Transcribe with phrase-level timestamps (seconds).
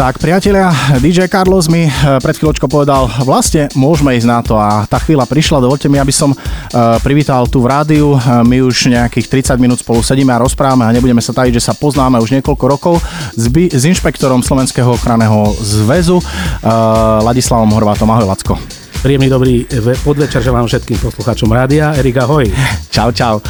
[0.00, 1.92] Tak priatelia, DJ Carlos mi eh,
[2.24, 6.08] pred chvíľočkou povedal, vlastne môžeme ísť na to a tá chvíľa prišla, dovolte mi, aby
[6.08, 10.40] som eh, privítal tu v rádiu, Eh, my už nejakých 30 minút spolu sedíme a
[10.40, 12.94] rozprávame a nebudeme sa tajiť, že sa poznáme už niekoľko rokov
[13.36, 16.24] s, by, s inšpektorom Slovenského ochranného zväzu
[17.20, 18.08] Ladislavom Horvátom.
[18.08, 18.56] Ahoj Lacko.
[19.00, 21.96] Príjemný dobrý ve- podvečer želám všetkým poslucháčom rádia.
[21.96, 22.44] Erik, ahoj.
[22.92, 23.40] Čau, čau.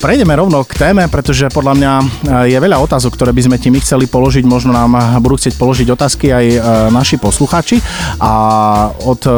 [0.00, 1.92] Prejdeme rovno k téme, pretože podľa mňa
[2.48, 4.40] je veľa otázok, ktoré by sme ti my chceli položiť.
[4.48, 6.46] Možno nám budú chcieť položiť otázky aj
[6.96, 7.76] naši poslucháči.
[8.24, 8.32] A
[9.04, 9.34] od uh,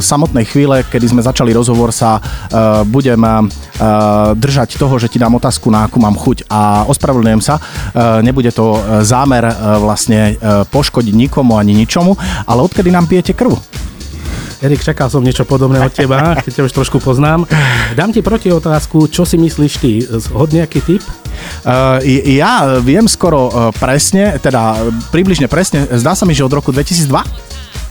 [0.00, 3.20] samotnej chvíle, kedy sme začali rozhovor, sa uh, budem
[4.32, 6.48] držať toho, že ti dám otázku, na akú mám chuť.
[6.48, 9.44] A ospravedlňujem sa, uh, nebude to zámer
[9.76, 10.40] vlastne
[10.72, 12.16] poškodiť nikomu ani ničomu,
[12.48, 13.60] ale odkedy nám pijete krv?
[14.60, 17.48] Erik, čakal som niečo podobné od teba, keď ťa už trošku poznám.
[17.96, 20.04] Dám ti proti otázku, čo si myslíš ty?
[20.36, 21.00] Hod nejaký typ?
[21.64, 21.96] Uh,
[22.28, 27.08] ja viem skoro uh, presne, teda približne presne, zdá sa mi, že od roku 2002,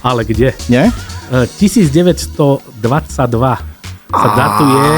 [0.05, 0.53] Ale kde?
[0.69, 0.85] nie?
[1.29, 2.37] E, 1922
[3.09, 4.89] sa datuje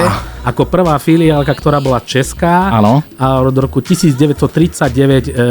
[0.42, 2.74] ako prvá filiálka, ktorá bola česká.
[2.74, 3.06] Áno.
[3.22, 5.42] A od roku 1939 e,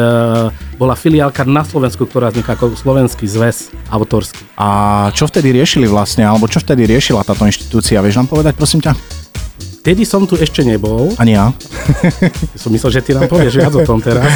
[0.74, 4.42] bola filiálka na Slovensku, ktorá vznikla ako Slovenský zväz autorský.
[4.58, 8.02] A čo vtedy riešili vlastne, alebo čo vtedy riešila táto inštitúcia?
[8.02, 8.92] Vieš nám povedať, prosím ťa?
[9.80, 11.14] Vtedy som tu ešte nebol.
[11.16, 11.54] Ani ja.
[12.58, 14.28] Som myslel, že ty nám povieš viac o tom teraz.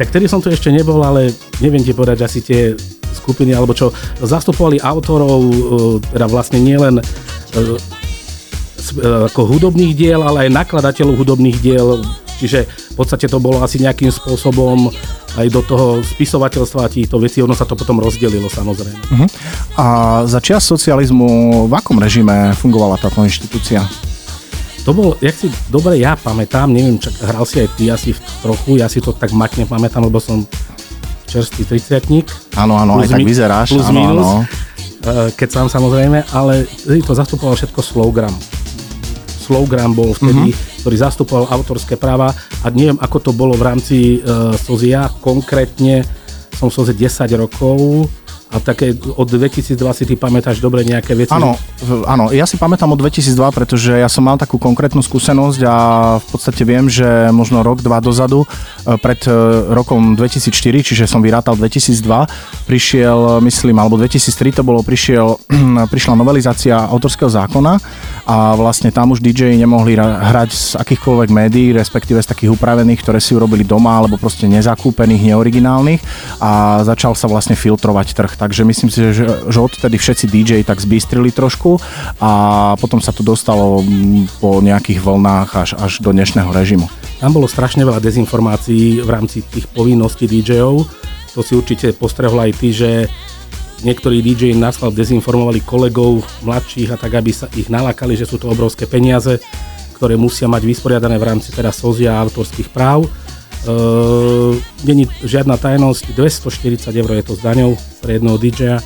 [0.00, 2.72] Tak vtedy som tu ešte nebol, ale neviem ti povedať, asi tie
[3.12, 3.92] skupiny, alebo čo
[4.24, 5.54] zastupovali autorov, e,
[6.16, 7.02] teda vlastne nielen e,
[9.28, 12.00] ako hudobných diel, ale aj nakladateľov hudobných diel.
[12.38, 14.94] Čiže v podstate to bolo asi nejakým spôsobom
[15.34, 19.02] aj do toho spisovateľstva týchto vecí, ono sa to potom rozdelilo samozrejme.
[19.10, 19.28] Uh-huh.
[19.74, 19.86] A
[20.26, 23.82] za čias socializmu v akom režime fungovala táto inštitúcia?
[24.86, 28.20] To bol, jak si dobre ja pamätám, neviem, čak, hral si aj ty asi v
[28.40, 30.46] trochu, ja si to tak matne pamätám, lebo som
[31.28, 33.76] čerstvý 30 Áno, áno, aj tak vyzeráš.
[33.76, 34.40] Plus áno, minus, áno.
[34.98, 36.66] Eh, keď sám samozrejme, ale
[37.04, 38.34] to zastupoval všetko Slowgram.
[39.48, 40.84] Slowgram bol vtedy, mm-hmm.
[40.84, 42.36] ktorý zastupoval autorské práva.
[42.60, 46.04] A neviem, ako to bolo v rámci uh, Sozia, konkrétne
[46.52, 48.10] som v Soze 10 rokov
[48.48, 51.36] a také od 2002 si ty pamätáš dobre nejaké veci.
[51.36, 51.52] Áno,
[52.08, 55.76] áno, ja si pamätám od 2002, pretože ja som mal takú konkrétnu skúsenosť a
[56.16, 59.32] v podstate viem, že možno rok, dva dozadu, e, pred e,
[59.68, 65.36] rokom 2004, čiže som vyrátal 2002, prišiel, myslím, alebo 2003 to bolo, prišiel,
[65.92, 67.76] prišla novelizácia autorského zákona
[68.24, 73.04] a vlastne tam už DJ nemohli ra- hrať z akýchkoľvek médií, respektíve z takých upravených,
[73.04, 76.00] ktoré si urobili doma, alebo proste nezakúpených, neoriginálnych
[76.40, 78.37] a začal sa vlastne filtrovať trh.
[78.38, 81.82] Takže myslím si, že, že odtedy všetci DJ tak zbystrili trošku
[82.22, 82.30] a
[82.78, 86.86] potom sa to dostalo mm, po nejakých vlnách až, až do dnešného režimu.
[87.18, 90.86] Tam bolo strašne veľa dezinformácií v rámci tých povinností DJov.
[91.34, 92.90] To si určite postrehol aj ty, že
[93.82, 98.38] niektorí DJ na schvál dezinformovali kolegov mladších a tak, aby sa ich nalákali, že sú
[98.38, 99.42] to obrovské peniaze,
[99.98, 103.10] ktoré musia mať vysporiadané v rámci teda sozia autorských práv.
[103.66, 104.54] Uh,
[104.86, 108.78] Není žiadna tajnosť, 240 eur je to s daňou pre jedného DJ-a.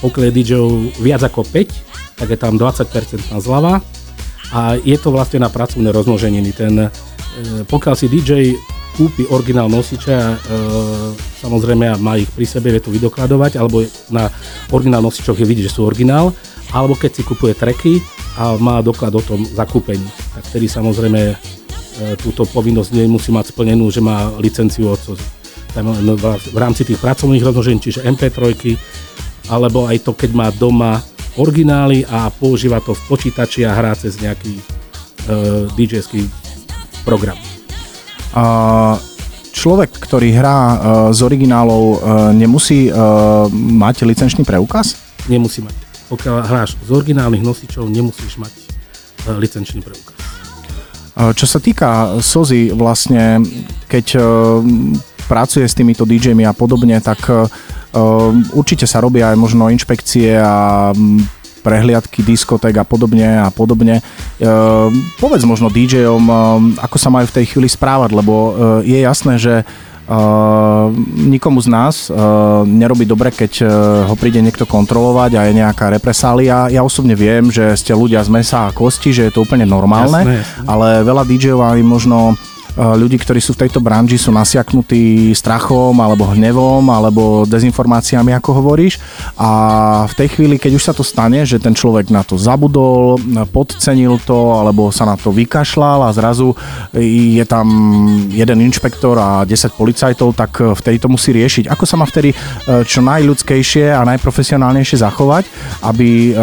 [0.00, 0.68] Pokiaľ je DJ-ov
[1.04, 3.84] viac ako 5, tak je tam 20% zľava
[4.56, 6.50] a je to vlastne na pracovné rozmnoženiny.
[6.56, 6.88] Ten, e,
[7.68, 8.56] pokiaľ si DJ
[8.96, 10.36] kúpi originál nosiča, e,
[11.44, 14.30] samozrejme a má ich pri sebe, vie to vydokladovať, alebo na
[14.70, 16.32] originál nosičoch je vidieť, že sú originál,
[16.72, 18.00] alebo keď si kupuje treky
[18.38, 21.36] a má doklad o tom zakúpení, tak vtedy samozrejme
[22.18, 25.02] túto povinnosť nemusí mať splnenú, že má licenciu od
[25.74, 28.54] v rámci tých pracovných rozmnožení, čiže MP3,
[29.50, 31.02] alebo aj to, keď má doma
[31.34, 36.30] originály a používa to v počítači a hrá cez nejaký uh, DJ-ský
[37.02, 37.34] program.
[38.34, 38.44] A
[39.54, 40.76] človek, ktorý hrá e,
[41.14, 41.96] z originálov, e,
[42.34, 42.92] nemusí e,
[43.54, 44.98] mať licenčný preukaz?
[45.30, 45.70] Nemusí mať.
[46.10, 50.23] Pokiaľ hráš z originálnych nosičov, nemusíš mať uh, licenčný preukaz.
[51.14, 53.40] E, Čo sa týka Sozy, vlastne,
[53.86, 54.20] keď e,
[55.30, 57.46] pracuje s týmito DJmi a podobne, tak e,
[58.52, 64.02] určite sa robia aj možno inšpekcie a mm, prehliadky diskoték a podobne a podobne.
[64.02, 64.52] E,
[65.22, 66.26] povedz možno DJom,
[66.82, 68.34] ako sa majú v tej chvíli správať, lebo
[68.82, 69.64] je jasné, že
[70.04, 73.68] Uh, nikomu z nás uh, nerobí dobre, keď uh,
[74.04, 76.68] ho príde niekto kontrolovať a je nejaká represália.
[76.68, 80.20] Ja osobne viem, že ste ľudia z mesa a kosti, že je to úplne normálne,
[80.20, 80.68] Jasné, jasné.
[80.68, 82.36] ale veľa DJov aj možno
[82.74, 88.98] ľudí, ktorí sú v tejto branži, sú nasiaknutí strachom alebo hnevom alebo dezinformáciami, ako hovoríš.
[89.38, 89.50] A
[90.10, 93.14] v tej chvíli, keď už sa to stane, že ten človek na to zabudol,
[93.54, 96.50] podcenil to alebo sa na to vykašľal a zrazu
[96.98, 97.66] je tam
[98.34, 101.70] jeden inšpektor a 10 policajtov, tak vtedy to musí riešiť.
[101.70, 102.34] Ako sa má vtedy
[102.86, 105.46] čo najľudskejšie a najprofesionálnejšie zachovať,
[105.86, 106.34] aby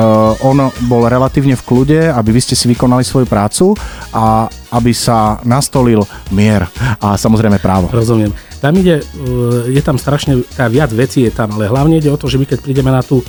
[0.48, 3.76] on bol relatívne v kľude, aby vy ste si vykonali svoju prácu
[4.16, 6.64] a aby sa nastolil mier
[7.04, 7.92] a samozrejme právo.
[7.92, 8.32] Rozumiem.
[8.64, 12.18] Tam ide, e, je tam strašne, tá viac vecí je tam, ale hlavne ide o
[12.20, 13.26] to, že my keď prídeme na tú e,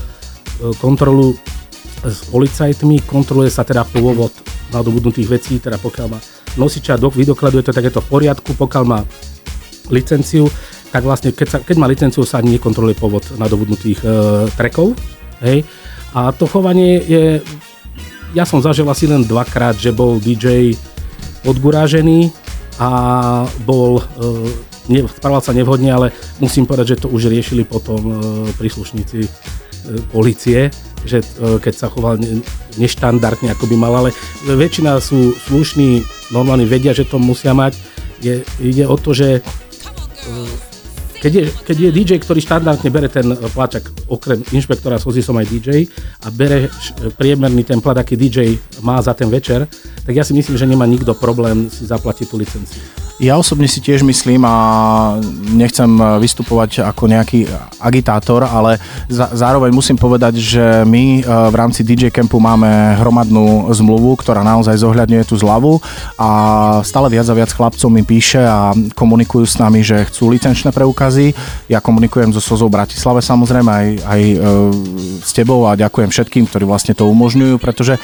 [0.78, 1.34] kontrolu
[2.02, 4.30] s policajtmi, kontroluje sa teda pôvod
[4.70, 6.20] nadobudnutých vecí, teda pokiaľ má
[6.58, 9.00] nosiča, vydokladuje to, tak je to v poriadku, pokiaľ má
[9.90, 10.46] licenciu,
[10.92, 14.06] tak vlastne keď, sa, keď má licenciu, sa ani nekontroluje pôvod nadobudnutých e,
[14.54, 14.94] trekov.
[15.40, 15.64] Hej.
[16.12, 17.40] A to chovanie je
[18.32, 20.72] ja som zažil asi len dvakrát, že bol DJ
[21.46, 22.30] odgurážený
[22.80, 22.90] a
[23.62, 24.02] bol, e,
[24.88, 28.14] ne, správal sa nevhodne, ale musím povedať, že to už riešili potom e,
[28.56, 29.30] príslušníci e,
[30.10, 30.72] policie,
[31.02, 32.46] že keď sa choval ne,
[32.78, 34.14] neštandardne, ako by mal, ale
[34.46, 37.74] väčšina sú slušní, normálni vedia, že to musia mať.
[38.22, 39.42] Je, ide o to, že
[41.22, 43.22] keď je, keď je DJ, ktorý štandardne bere ten
[43.54, 45.86] pláčak, okrem inšpektora SOZI som aj DJ
[46.26, 46.66] a bere
[47.14, 49.70] priemerný ten plat, aký DJ má za ten večer,
[50.02, 52.82] tak ja si myslím, že nemá nikto problém si zaplatiť tú licenciu.
[53.22, 54.56] Ja osobne si tiež myslím a
[55.54, 55.86] nechcem
[56.18, 57.46] vystupovať ako nejaký
[57.78, 58.82] agitátor, ale
[59.14, 64.74] zároveň musím povedať, že my e, v rámci DJ Campu máme hromadnú zmluvu, ktorá naozaj
[64.74, 65.78] zohľadňuje tú zľavu
[66.18, 66.30] a
[66.82, 71.30] stále viac a viac chlapcov mi píše a komunikujú s nami, že chcú licenčné preukazy.
[71.70, 74.36] Ja komunikujem so Sozou Bratislave samozrejme aj, aj e,
[75.22, 78.00] s tebou a ďakujem všetkým, ktorí vlastne to umožňujú, pretože e,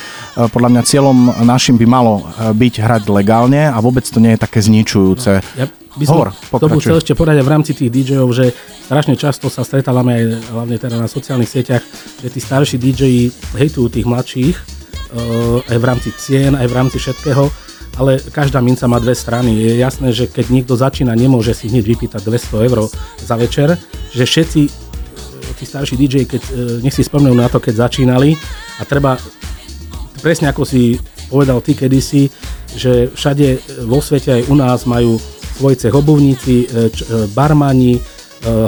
[0.46, 4.62] podľa mňa cieľom našim by malo byť hrať legálne a vôbec to nie je také
[4.62, 5.32] zničujúce inšpirujúce.
[5.40, 5.66] No, ja
[5.98, 8.54] by som Hovor, to chcel ešte povedať v rámci tých DJov, že
[8.86, 10.24] strašne často sa stretávame aj
[10.54, 11.82] hlavne teda na sociálnych sieťach,
[12.22, 16.96] že tí starší DJ hejtujú tých mladších uh, aj v rámci cien, aj v rámci
[17.02, 17.50] všetkého,
[17.98, 19.58] ale každá minca má dve strany.
[19.58, 22.78] Je jasné, že keď niekto začína, nemôže si hneď vypýtať 200 eur
[23.18, 23.74] za večer,
[24.14, 24.72] že všetci uh,
[25.58, 28.38] tí starší DJ, keď, uh, nech si spomnú na to, keď začínali
[28.78, 29.18] a treba
[30.22, 30.98] presne ako si
[31.28, 32.32] povedal ty kedysi,
[32.72, 35.20] že všade vo svete aj u nás majú
[35.58, 36.80] svojce obuvníci, e, e,
[37.34, 38.00] barmani, e,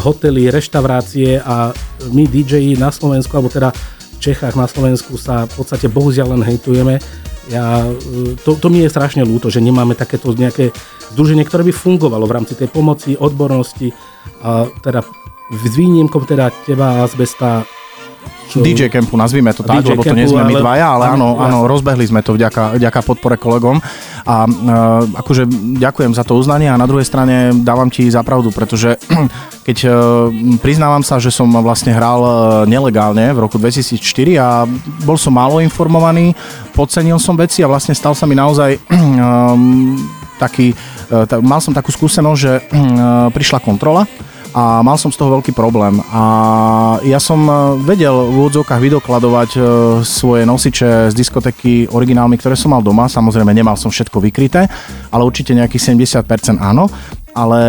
[0.02, 1.70] hotely, reštaurácie a
[2.10, 6.42] my DJ na Slovensku, alebo teda v Čechách na Slovensku sa v podstate bohužiaľ len
[6.42, 6.98] hejtujeme.
[7.50, 7.82] Ja,
[8.46, 10.70] to, to mi je strašne ľúto, že nemáme takéto nejaké
[11.14, 13.90] združenie, ktoré by fungovalo v rámci tej pomoci, odbornosti
[14.46, 15.02] a teda
[15.50, 17.66] s výnimkom teda teba, Azbesta,
[18.58, 21.70] DJ Campu, nazvime to tak, DJ lebo to nie sme my dvaja, ale áno, áno,
[21.70, 23.78] rozbehli sme to vďaka, vďaka podpore kolegom.
[24.26, 25.46] A uh, akože
[25.78, 28.98] ďakujem za to uznanie a na druhej strane dávam ti za pravdu, pretože
[29.66, 29.92] keď uh,
[30.58, 32.32] priznávam sa, že som vlastne hral uh,
[32.66, 34.02] nelegálne v roku 2004
[34.42, 34.66] a
[35.06, 36.34] bol som málo informovaný,
[36.74, 39.94] podcenil som veci a vlastne stal sa mi naozaj um,
[40.42, 40.74] taký,
[41.14, 44.10] uh, t- mal som takú skúsenosť, že uh, prišla kontrola
[44.50, 46.02] a mal som z toho veľký problém.
[46.10, 46.22] A
[47.06, 47.54] ja som e,
[47.86, 49.60] vedel v úvodzovkách vydokladovať e,
[50.02, 53.06] svoje nosiče z diskotéky originálmi, ktoré som mal doma.
[53.06, 54.66] Samozrejme, nemal som všetko vykryté,
[55.14, 56.90] ale určite nejakých 70% áno
[57.40, 57.60] ale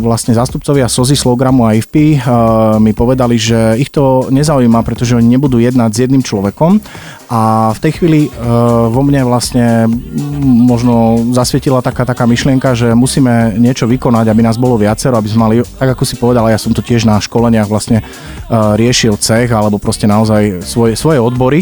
[0.00, 5.28] vlastne zástupcovia SOZY, Slogramu a IFP uh, mi povedali, že ich to nezaujíma, pretože oni
[5.36, 6.80] nebudú jednať s jedným človekom
[7.28, 9.84] a v tej chvíli uh, vo mne vlastne
[10.40, 15.40] možno zasvietila taká, taká myšlienka, že musíme niečo vykonať, aby nás bolo viacero, aby sme
[15.44, 19.52] mali, tak ako si povedal, ja som to tiež na školeniach vlastne uh, riešil cech
[19.52, 21.60] alebo proste naozaj svoje, svoje odbory,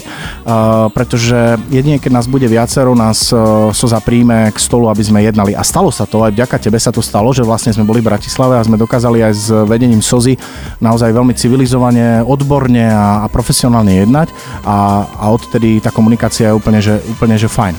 [0.93, 3.33] pretože jedine keď nás bude viacero, nás
[3.73, 5.57] SOZA príjme k stolu, aby sme jednali.
[5.57, 8.09] A stalo sa to, aj vďaka tebe sa to stalo, že vlastne sme boli v
[8.13, 10.37] Bratislave a sme dokázali aj s vedením SOZY
[10.81, 14.29] naozaj veľmi civilizovane, odborne a, a profesionálne jednať
[14.63, 17.75] a, a odtedy tá komunikácia je úplne, že, úplne, že fajn.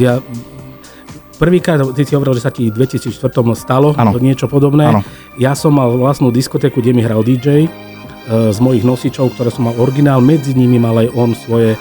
[0.00, 0.18] Ja
[1.34, 3.10] Prvýkrát, ty si hovoril, že sa ti v 2004
[3.58, 4.14] stalo ano.
[4.22, 4.86] niečo podobné.
[4.86, 5.02] Ano.
[5.34, 7.68] Ja som mal vlastnú diskotéku, kde mi hral DJ e,
[8.54, 11.74] z mojich nosičov, ktoré som mal originál, medzi nimi mal aj on svoje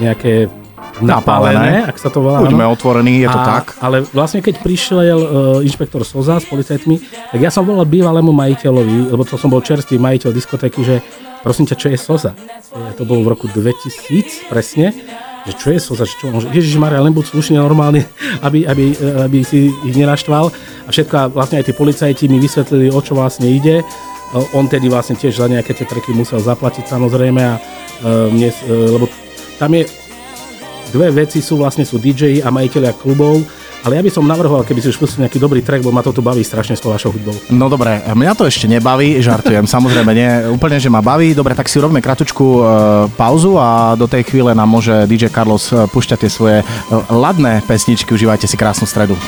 [0.00, 0.48] nejaké
[1.02, 2.38] napálené, ak sa to volá.
[2.44, 3.64] Buďme otvorení, je to a, tak.
[3.82, 5.22] Ale vlastne keď prišiel uh,
[5.66, 6.96] inšpektor Soza s policajtmi,
[7.34, 11.02] tak ja som volal bývalému majiteľovi, lebo to som bol čerstvý majiteľ diskotéky, že
[11.44, 12.32] Prosím ťa, čo je Soza?
[12.96, 14.96] To bolo v roku 2000 presne
[15.44, 18.00] že čo je Soza, čo on, Ježiš Maria, len buď slušne normálny,
[18.48, 18.96] aby, aby,
[19.28, 20.48] aby si ich nenaštval.
[20.48, 23.84] A všetko, vlastne aj tí policajti mi vysvetlili, o čo vlastne ide.
[24.56, 27.60] On tedy vlastne tiež za nejaké tie treky musel zaplatiť samozrejme, a,
[28.32, 28.48] mne,
[28.96, 29.04] lebo
[29.60, 29.84] tam je
[30.94, 33.42] dve veci sú vlastne sú DJ a majiteľia klubov
[33.84, 36.24] Ale ja by som navrhoval, keby si už pustil nejaký dobrý track, bo ma toto
[36.24, 37.36] baví strašne s tou vašou hudbou.
[37.52, 41.36] No dobre, mňa to ešte nebaví, žartujem, samozrejme nie, úplne, že ma baví.
[41.36, 42.60] Dobre, tak si urobíme kratučku e,
[43.12, 46.66] pauzu a do tej chvíle nám môže DJ Carlos e, pušťať tie svoje e,
[47.12, 48.08] ladné pesničky.
[48.08, 49.20] Užívajte si krásnu stredu.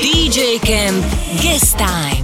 [0.00, 1.04] DJ Camp
[1.36, 2.19] Guest Time.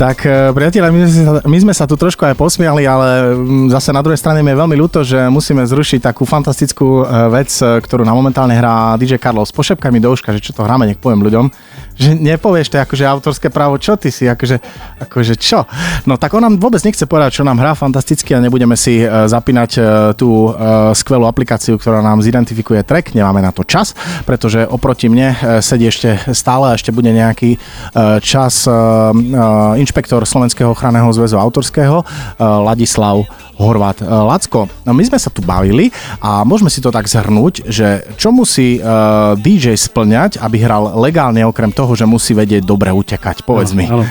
[0.00, 1.04] Tak e, priatelia, my,
[1.44, 4.56] my sme sa tu trošku aj posmiali, ale mm, zase na druhej strane mi je
[4.56, 9.20] veľmi ľúto, že musíme zrušiť takú fantastickú e, vec, e, ktorú na momentálne hrá DJ
[9.20, 9.52] Carlos.
[9.52, 11.52] Pošepkaj mi do uška, že čo to hráme, nech poviem ľuďom
[12.00, 14.56] že nepovieš to akože autorské právo, čo ty si, akože,
[15.04, 15.68] akože čo?
[16.08, 19.28] No tak on nám vôbec nechce povedať, čo nám hrá fantasticky a nebudeme si uh,
[19.28, 19.84] zapínať uh,
[20.16, 23.92] tú uh, skvelú aplikáciu, ktorá nám zidentifikuje track, nemáme na to čas,
[24.24, 27.60] pretože oproti mne sedí ešte stále a ešte bude nejaký
[28.22, 28.64] čas
[29.76, 32.06] inšpektor Slovenského ochranného zväzu autorského
[32.38, 33.26] Ladislav
[33.60, 34.00] Horvát.
[34.00, 35.92] Lacko, no my sme sa tu bavili
[36.24, 38.80] a môžeme si to tak zhrnúť, že čo musí
[39.40, 43.42] DJ splňať, aby hral legálne okrem toho, toho, že musí vedieť dobre utekať.
[43.42, 43.90] Povedz mi.
[43.90, 44.06] Áno.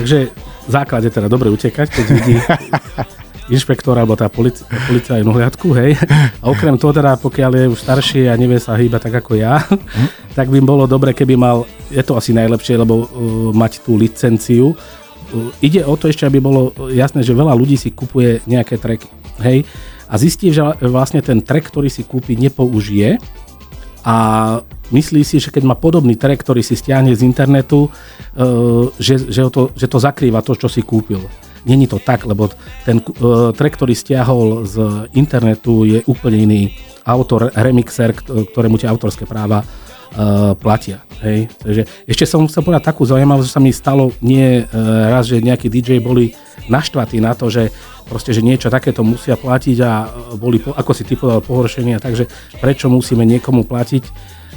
[0.00, 0.32] Takže
[0.64, 2.34] v základe teda dobre utekať, keď vidí
[3.60, 6.00] inšpektor alebo tá policia, policajnú hliadku, hej.
[6.40, 9.60] A okrem toho teda, pokiaľ je už starší a nevie sa hýbať tak ako ja,
[9.68, 10.32] hm?
[10.32, 13.06] tak by bolo dobre, keby mal, je to asi najlepšie, lebo uh,
[13.52, 14.72] mať tú licenciu.
[14.72, 19.10] Uh, ide o to ešte, aby bolo jasné, že veľa ľudí si kupuje nejaké tracky,
[19.44, 19.68] hej.
[20.10, 23.18] A zistí, že vlastne ten track, ktorý si kúpi, nepoužije
[24.04, 24.16] a
[24.90, 29.46] myslí si, že keď má podobný track, ktorý si stiahne z internetu, uh, že, že,
[29.48, 31.22] to, že to zakrýva to, čo si kúpil.
[31.68, 32.48] Není to tak, lebo
[32.88, 36.62] ten uh, track, ktorý stiahol z internetu, je úplne iný
[37.04, 41.04] autor, remixer, ktorému tie autorské práva uh, platia.
[41.20, 41.52] Hej?
[41.60, 44.64] Takže ešte som chcel povedať takú zaujímavosť, že sa mi stalo nie
[45.12, 46.32] raz, že nejakí DJ boli
[46.72, 47.68] naštvatí na to, že
[48.10, 49.92] proste, že niečo takéto musia platiť a
[50.34, 52.26] boli, ako si ty povedal, pohoršenia, takže
[52.58, 54.04] prečo musíme niekomu platiť.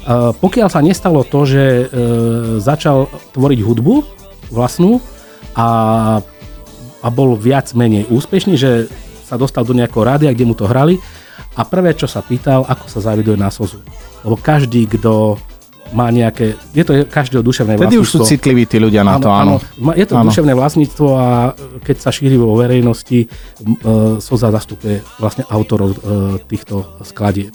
[0.03, 1.87] Uh, pokiaľ sa nestalo to, že uh,
[2.57, 3.05] začal
[3.37, 3.95] tvoriť hudbu
[4.49, 4.97] vlastnú
[5.53, 5.69] a,
[6.99, 8.89] a bol viac menej úspešný, že
[9.23, 10.97] sa dostal do nejakého rádia, kde mu to hrali
[11.53, 13.79] a prvé, čo sa pýtal, ako sa zaviduje na sozu.
[14.25, 15.37] Lebo každý, kto
[15.93, 18.03] má nejaké, je to každého duševné Tedy vlastníctvo.
[18.03, 19.53] už sú citliví tí ľudia na áno, to, áno.
[19.61, 19.93] áno.
[19.93, 20.27] Je to áno.
[20.27, 21.27] duševné vlastníctvo a
[21.85, 25.97] keď sa šíri vo verejnosti, uh, SOZA zastupuje vlastne autorov uh,
[26.49, 27.53] týchto skladieb.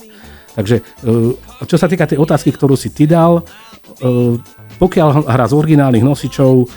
[0.55, 1.35] Takže uh,
[1.67, 4.35] čo sa týka tej otázky, ktorú si ty dal, uh,
[4.79, 6.69] pokiaľ hrá z originálnych nosičov, uh,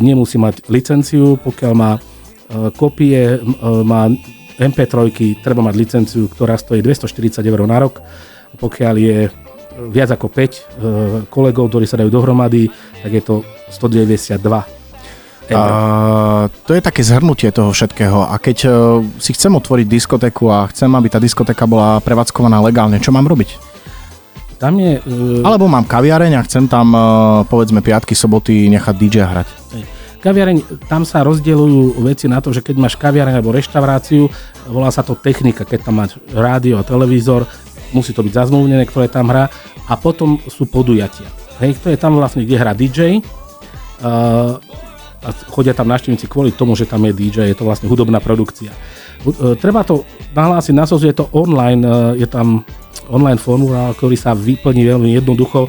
[0.00, 4.08] nemusí mať licenciu, pokiaľ má uh, kopie, uh, má
[4.60, 8.04] MP3, treba mať licenciu, ktorá stojí 240 eur na rok.
[8.60, 9.18] Pokiaľ je
[9.90, 10.60] viac ako 5 e,
[11.30, 12.66] kolegov, ktorí sa dajú dohromady,
[13.02, 13.34] tak je to
[13.70, 14.80] 192
[15.50, 18.22] Uh, to je také zhrnutie toho všetkého.
[18.22, 18.72] A keď uh,
[19.18, 23.58] si chcem otvoriť diskotéku a chcem, aby tá diskotéka bola prevádzkovaná legálne, čo mám robiť?
[24.62, 25.02] Tam je...
[25.02, 25.42] Uh...
[25.42, 27.02] Alebo mám kaviareň a chcem tam, uh,
[27.50, 29.48] povedzme, piatky, soboty nechať DJ hrať.
[30.20, 34.28] Kaviareň, tam sa rozdeľujú veci na to, že keď máš kaviareň alebo reštauráciu,
[34.68, 37.48] volá sa to technika, keď tam máš rádio a televízor,
[37.92, 39.50] musí to byť zazmluvnené, ktoré tam hrá
[39.90, 41.26] a potom sú podujatia.
[41.60, 44.56] Hej, to je tam vlastne, kde hrá DJ uh,
[45.20, 48.72] a chodia tam návštevníci kvôli tomu, že tam je DJ, je to vlastne hudobná produkcia.
[49.26, 52.64] Uh, treba to nahlásiť na je to online, uh, je tam
[53.12, 55.68] online formulár, ktorý sa vyplní veľmi jednoducho.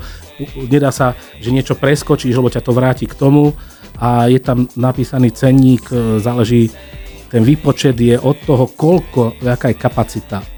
[0.72, 3.52] Nedá sa, že niečo preskočíš, lebo ťa to vráti k tomu
[4.00, 6.72] a je tam napísaný cenník, uh, záleží,
[7.28, 10.51] ten výpočet je od toho, koľko, aká je kapacita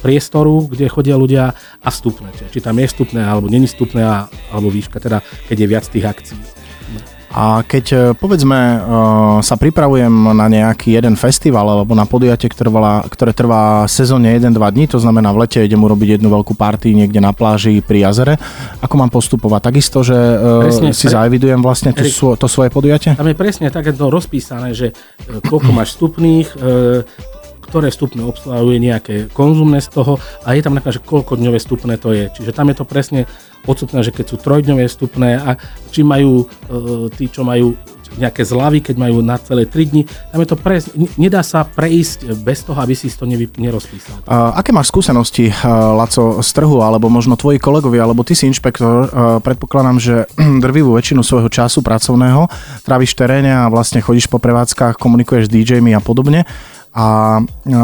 [0.00, 2.30] priestoru, kde chodia ľudia a vstupné.
[2.52, 4.02] Či tam je vstupné alebo není vstupné
[4.50, 6.40] alebo výška, teda keď je viac tých akcií.
[7.36, 8.78] A keď e, povedzme e,
[9.44, 14.56] sa pripravujem na nejaký jeden festival alebo na podujatie, ktoré, volá, ktoré trvá sezónne 1-2
[14.56, 18.40] dní, to znamená v lete idem urobiť jednu veľkú party niekde na pláži pri jazere,
[18.80, 19.68] ako mám postupovať?
[19.68, 21.12] Takisto, že e, presne, si pre...
[21.12, 22.08] zaevidujem vlastne to,
[22.40, 23.12] to svoje podujatie?
[23.12, 24.96] Tam je presne tak je to rozpísané, že
[25.28, 26.56] koľko máš vstupných,
[27.66, 31.98] ktoré stupne obsahuje nejaké konzumné z toho a je tam napríklad, že koľko dňové stupné
[31.98, 32.30] to je.
[32.30, 33.20] Čiže tam je to presne
[33.66, 35.58] odstupné, že keď sú trojdňové stupné a
[35.90, 37.74] či majú e, tí, čo majú
[38.16, 40.02] nejaké zľavy, keď majú na celé 3 dni.
[40.06, 44.22] Tam je to presne, nedá sa prejsť bez toho, aby si to nevy, nerozpísal.
[44.24, 48.46] Uh, aké máš skúsenosti, uh, Laco, z trhu, alebo možno tvoji kolegovia, alebo ty si
[48.48, 49.06] inšpektor, uh,
[49.42, 50.14] predpokladám, že
[50.64, 52.48] drvivú väčšinu svojho času pracovného
[52.86, 56.46] tráviš v teréne a vlastne chodíš po prevádzkach, komunikuješ s DJmi a podobne
[56.96, 57.76] a e,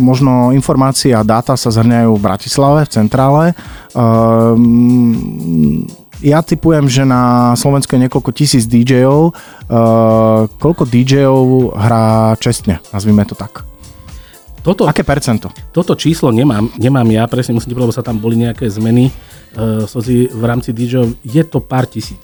[0.00, 3.44] možno informácie a dáta sa zhrňajú v Bratislave, v centrále.
[3.52, 3.54] E,
[6.24, 9.30] ja typujem, že na Slovensku je niekoľko tisíc DJ-ov.
[9.30, 9.32] E,
[10.48, 13.68] koľko DJ-ov hrá čestne, nazvime to tak?
[14.64, 15.52] Toto, Aké percento?
[15.70, 19.14] Toto číslo nemám, nemám ja, presne musím lebo sa tam boli nejaké zmeny
[19.54, 21.14] uh, v rámci DJ-ov.
[21.22, 22.18] Je to pár tisíc.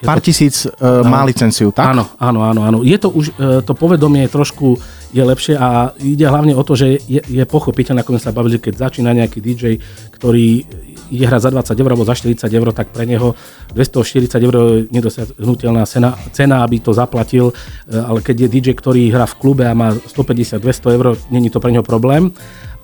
[0.00, 1.92] Pár to, tisíc uh, má licenciu, tak?
[1.92, 2.78] Áno, áno, áno, áno.
[2.80, 4.80] Je to už, uh, to povedomie trošku
[5.12, 8.56] je lepšie a ide hlavne o to, že je, je pochopiteľné, ako sme sa bavili,
[8.56, 9.76] keď začína nejaký DJ,
[10.16, 10.64] ktorý
[11.12, 13.36] ide hrať za 20 eur alebo za 40 eur, tak pre neho
[13.76, 17.54] 240 eur je nedosiahnutelná cena, cena, aby to zaplatil, e,
[17.92, 21.68] ale keď je DJ, ktorý hrá v klube a má 150-200 eur, není to pre
[21.68, 22.32] neho problém,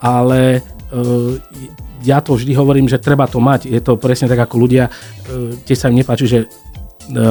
[0.04, 0.60] ale
[0.92, 1.00] e,
[2.04, 3.66] ja to vždy hovorím, že treba to mať.
[3.66, 4.86] Je to presne tak, ako ľudia,
[5.66, 6.67] tiež sa im nepáči, že E,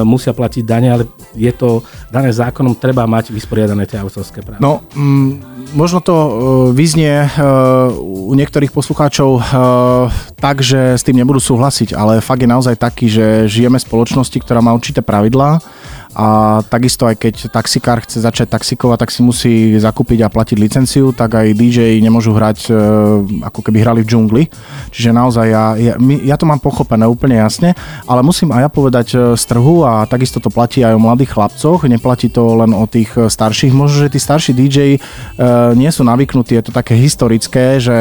[0.02, 1.04] musia platiť dane, ale
[1.38, 4.58] je to dané zákonom, treba mať vysporiadané tie autorské práva.
[4.58, 5.30] No, mm,
[5.78, 6.28] možno to uh,
[6.74, 9.30] vyznie uh, u niektorých poslucháčov
[10.38, 14.38] tak, že s tým nebudú súhlasiť, ale fakt je naozaj taký, že žijeme v spoločnosti,
[14.42, 15.60] ktorá má určité pravidlá
[16.16, 21.12] a takisto aj keď taxikár chce začať taxikovať, tak si musí zakúpiť a platiť licenciu,
[21.12, 22.72] tak aj DJ nemôžu hrať e,
[23.44, 24.42] ako keby hrali v džungli.
[24.88, 27.76] Čiže naozaj ja, ja, ja to mám pochopené úplne jasne,
[28.08, 31.36] ale musím aj ja povedať e, z trhu a takisto to platí aj o mladých
[31.36, 33.76] chlapcoch, neplatí to len o tých e, starších.
[33.76, 34.78] Možno, že tí starší DJ
[35.76, 37.96] nie sú navyknutí, je to také historické, že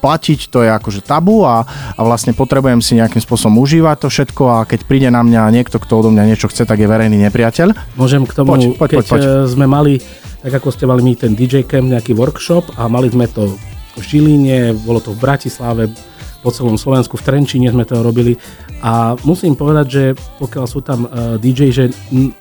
[0.00, 4.42] platiť, to je akože tabu a, a vlastne potrebujem si nejakým spôsobom užívať to všetko
[4.48, 7.94] a keď príde na mňa niekto, kto odo mňa niečo chce, tak je verejný nepriateľ.
[8.00, 9.20] Môžem k tomu, poď, poď, keď poď, poď.
[9.20, 9.92] Eh, sme mali,
[10.40, 13.52] tak ako ste mali my ten DJ Camp, nejaký workshop a mali sme to
[13.94, 15.92] v Žiline, bolo to v Bratislave,
[16.40, 18.32] po celom Slovensku, v Trenčíne sme to robili
[18.80, 20.04] a musím povedať, že
[20.40, 21.84] pokiaľ sú tam uh, eh, DJ, že
[22.16, 22.32] m,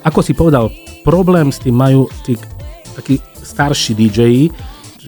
[0.00, 0.72] ako si povedal,
[1.04, 2.40] problém s tým majú tí
[2.96, 4.20] takí starší DJ,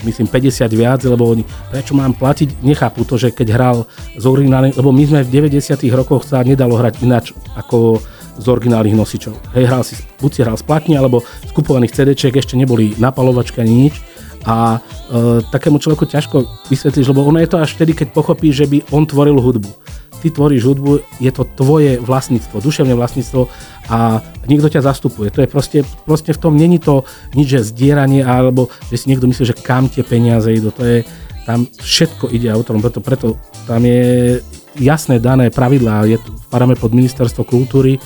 [0.05, 3.77] myslím 50 viac, lebo oni, prečo mám platiť, nechápu to, že keď hral
[4.15, 7.99] z originálnych, lebo my sme v 90 rokoch sa nedalo hrať ináč ako
[8.39, 9.35] z originálnych nosičov.
[9.55, 13.59] Hej, hral si, buď si hral z platní, alebo z kupovaných cd ešte neboli napalovačky
[13.59, 13.99] ani nič.
[14.47, 18.71] A e, takému človeku ťažko vysvetlíš, lebo ono je to až vtedy, keď pochopí, že
[18.71, 19.88] by on tvoril hudbu
[20.19, 23.47] ty tvoríš hudbu, je to tvoje vlastníctvo, duševné vlastníctvo
[23.89, 25.31] a niekto ťa zastupuje.
[25.31, 27.07] To je proste, proste v tom není to
[27.39, 30.75] nič, že zdieranie alebo že si niekto myslí, že kam tie peniaze idú.
[30.75, 31.07] To je,
[31.47, 33.27] tam všetko ide autorom, preto, preto
[33.65, 34.43] tam je
[34.79, 36.19] jasné dané pravidlá, je,
[36.51, 37.97] padáme pod ministerstvo kultúry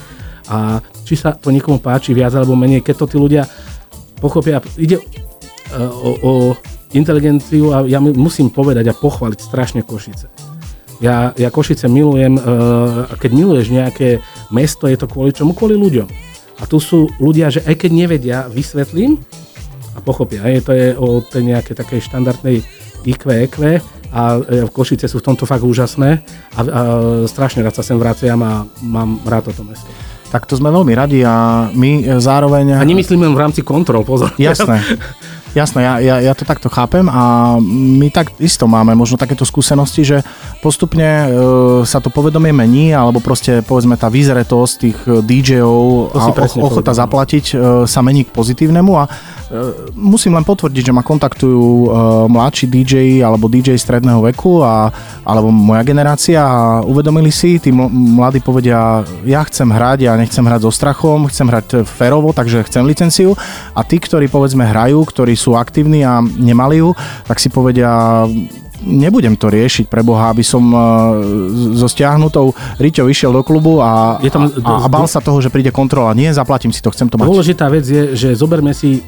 [0.53, 3.49] a či sa to niekomu páči viac alebo menej, keď to tí ľudia
[4.21, 6.33] pochopia, ide uh, o, o
[6.93, 10.52] inteligenciu a ja musím povedať a pochváliť strašne Košice
[11.03, 14.23] ja, ja Košice milujem, uh, keď miluješ nejaké
[14.55, 15.53] mesto, je to kvôli čomu?
[15.53, 16.07] Kvôli ľuďom.
[16.63, 19.19] A tu sú ľudia, že aj keď nevedia, vysvetlím
[19.93, 20.47] a pochopia.
[20.47, 22.63] Aj to je o tej nejakej takej štandardnej
[23.03, 23.83] IQ, EQ
[24.15, 26.23] a e, Košice sú v tomto fakt úžasné
[26.55, 26.81] a, a
[27.27, 29.91] strašne rád sa sem vraciam a mám rád toto mesto.
[30.31, 32.79] Tak to sme veľmi radi a my zároveň...
[32.79, 34.33] A nemyslím len v rámci kontrol, pozor.
[34.39, 34.81] Jasné.
[35.53, 40.01] Jasné, ja, ja, ja to takto chápem a my tak isto máme možno takéto skúsenosti,
[40.01, 40.19] že
[40.65, 41.27] postupne e,
[41.85, 47.01] sa to povedomie mení, alebo proste povedzme tá výzretosť tých e, DJ-ov a ochota povedal.
[47.05, 49.05] zaplatiť e, sa mení k pozitívnemu a
[49.93, 51.89] musím len potvrdiť, že ma kontaktujú e,
[52.33, 54.89] mladší DJ alebo DJ stredného veku a,
[55.23, 60.61] alebo moja generácia a uvedomili si, tí mladí povedia, ja chcem hrať, ja nechcem hrať
[60.65, 63.37] so strachom, chcem hrať férovo, takže chcem licenciu
[63.77, 66.97] a tí, ktorí povedzme hrajú, ktorí sú aktívni a nemali ju,
[67.29, 68.25] tak si povedia,
[68.83, 70.63] nebudem to riešiť pre Boha, aby som
[71.79, 72.51] so stiahnutou
[72.83, 76.17] Riťou išiel do klubu a, je tam, a, a bál sa toho, že príde kontrola.
[76.17, 77.27] Nie, zaplatím si to, chcem to mať.
[77.31, 79.05] Dôležitá vec je, že zoberme si,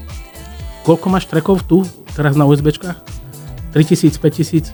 [0.85, 3.01] koľko máš trekov tu, teraz na USBčkách?
[3.73, 4.71] 3000, 5000?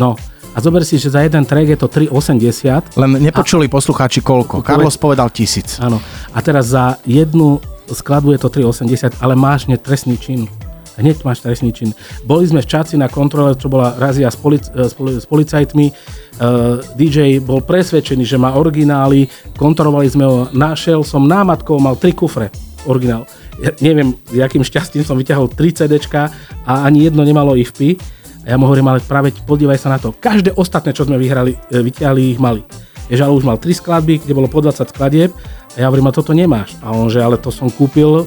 [0.00, 0.16] No,
[0.56, 2.96] a zober si, že za jeden track je to 3,80.
[2.96, 3.72] Len nepočuli a...
[3.76, 4.64] poslucháči koľko.
[4.64, 5.76] Carlos povedal tisíc.
[5.84, 6.00] Áno.
[6.32, 7.60] A teraz za jednu
[7.92, 10.48] skladbu je to 3,80, ale máš hneď trestný čin.
[10.96, 11.92] Hneď máš trestný čin.
[12.24, 14.88] Boli sme v Čaci na kontrole, čo bola razia s, polic- e,
[15.20, 15.86] s policajtmi.
[16.40, 19.28] Uh, e, DJ bol presvedčený, že má originály,
[19.60, 22.48] kontrolovali sme ho, našiel som námatkou, mal tri kufre,
[22.86, 23.28] originál.
[23.60, 26.30] Ja neviem, jakým šťastím som vyťahol 3 CDčka
[26.64, 27.98] a ani jedno nemalo IFP.
[28.46, 30.14] A ja mu hovorím, ale práve podívaj sa na to.
[30.14, 32.62] Každé ostatné, čo sme vyhrali, e, vyťahli, ich mali.
[33.10, 35.34] Ale už mal 3 skladby, kde bolo po 20 skladieb
[35.74, 36.78] a ja hovorím, a toto nemáš.
[36.80, 38.24] A on, že ale to som kúpil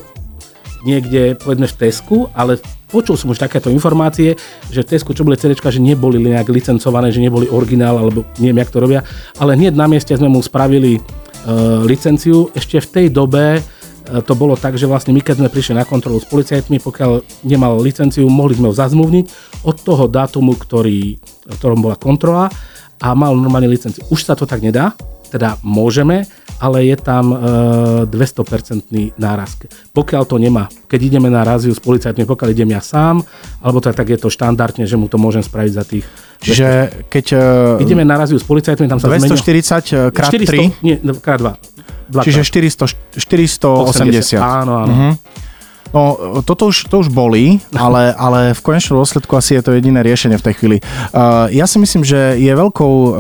[0.84, 4.40] niekde, povedzme v Tesku, ale počul som už takéto informácie,
[4.72, 8.64] že v Tesku, čo boli CD, že neboli nejak licencované, že neboli originál, alebo neviem,
[8.64, 9.02] jak to robia,
[9.38, 12.48] ale hneď na mieste sme mu spravili uh, licenciu.
[12.56, 13.60] Ešte v tej dobe
[14.26, 17.78] to bolo tak, že vlastne my keď sme prišli na kontrolu s policajtmi, pokiaľ nemal
[17.78, 19.26] licenciu, mohli sme ho zazmluvniť
[19.64, 21.18] od toho dátumu, ktorý,
[21.60, 22.50] ktorom bola kontrola
[23.00, 24.04] a mal normálne licenciu.
[24.12, 24.98] Už sa to tak nedá,
[25.30, 26.26] teda môžeme,
[26.60, 27.38] ale je tam e,
[28.10, 29.56] 200% náraz.
[29.94, 33.24] Pokiaľ to nemá, keď ideme na raziu s policajtmi, pokiaľ idem ja sám,
[33.64, 36.06] alebo tak, tak je to štandardne, že mu to môžem spraviť za tých
[36.40, 36.68] Čiže
[37.12, 37.26] keď...
[37.36, 40.88] E, ideme na raziu s policajtmi, tam sa 240 krát 400, 3?
[40.88, 41.79] Nie, krát 2.
[42.10, 42.90] Čiže 400,
[43.22, 44.42] 480.
[44.42, 44.94] Áno, áno.
[44.94, 45.14] Uh-huh.
[45.90, 50.06] No, toto už, to už bolí, ale, ale v konečnom dôsledku asi je to jediné
[50.06, 50.78] riešenie v tej chvíli.
[51.10, 53.12] Uh, ja si myslím, že je veľkou uh,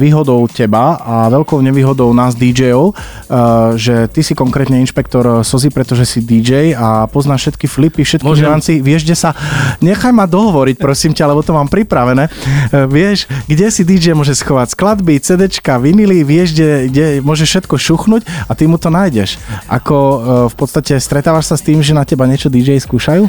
[0.00, 6.08] výhodou teba a veľkou nevýhodou nás DJov, uh, že ty si konkrétne inšpektor Sozy, pretože
[6.08, 9.36] si DJ a poznáš všetky flipy, všetky nuancy, vieš, kde sa...
[9.84, 12.32] Nechaj ma dohovoriť, prosím ťa, lebo to mám pripravené.
[12.72, 17.76] Uh, vieš, kde si DJ môže schovať skladby, CDčka, vinily, vieš, kde, kde môže všetko
[17.76, 19.36] šuchnúť a ty mu to nájdeš.
[19.68, 20.16] Ako uh,
[20.48, 23.26] v podstate stretávaš sa s tým, že na teba niečo DJ skúšajú?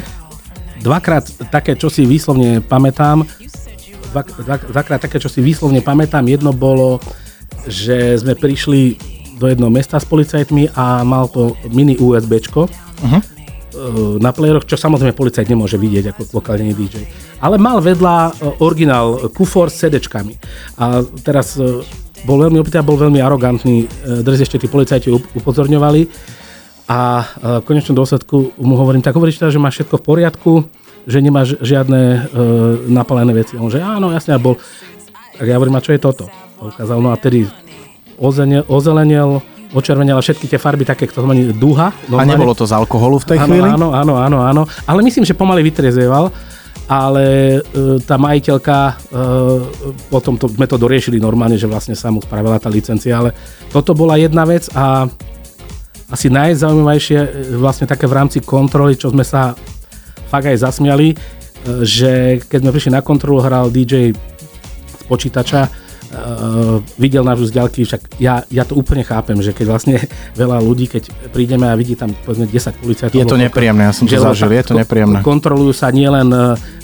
[0.80, 3.26] Dvakrát také, čo si výslovne pamätám,
[4.14, 7.02] dva, dva, dvakrát také, čo si výslovne pamätám, jedno bolo,
[7.66, 8.96] že sme prišli
[9.40, 13.20] do jednoho mesta s policajtmi a mal to mini USBčko uh-huh.
[14.20, 17.08] na playeroch, čo samozrejme policajt nemôže vidieť ako lokálny DJ.
[17.40, 20.36] Ale mal vedľa e, originál kufor s CDčkami.
[20.76, 21.80] A teraz e,
[22.28, 25.08] bol veľmi opýtavý, bol veľmi arogantný, drzí ešte tí policajti
[25.40, 26.00] upozorňovali,
[26.90, 27.22] a
[27.62, 30.52] v konečnom dôsledku mu hovorím, tak hovoríš teda, že máš všetko v poriadku,
[31.06, 32.18] že nemáš žiadne e,
[32.90, 33.54] napalené veci.
[33.54, 34.58] On že áno, jasne, a bol.
[35.38, 36.26] Tak ja hovorím, a čo je toto?
[36.58, 37.46] A ukázal, no a tedy
[38.18, 39.38] ozenel, ozelenel,
[39.70, 41.94] očervenel všetky tie farby také, to znamená duha.
[42.10, 42.26] Normálne.
[42.26, 43.68] A nebolo to z alkoholu v tej áno, chvíli?
[43.70, 44.62] Áno, áno, áno, áno.
[44.84, 46.34] Ale myslím, že pomaly vytrezieval
[46.90, 48.92] ale e, tá majiteľka, e,
[50.10, 53.30] potom to, sme to doriešili normálne, že vlastne sa mu spravila tá licencia, ale
[53.70, 55.06] toto bola jedna vec a
[56.10, 59.54] asi najzaujímavejšie e, vlastne také v rámci kontroly, čo sme sa
[60.26, 61.16] fakt aj zasmiali, e,
[61.86, 64.14] že keď sme prišli na kontrolu, hral DJ
[64.90, 69.66] z počítača, uh, videl nás z ďalky, však ja, ja to úplne chápem, že keď
[69.66, 69.98] vlastne
[70.40, 73.18] veľa ľudí, keď prídeme a vidí tam povedzme 10 policajtov.
[73.18, 75.18] Je to nepríjemné, ja som to zažil, je to nepríjemné.
[75.26, 76.30] Kontrolujú sa nielen,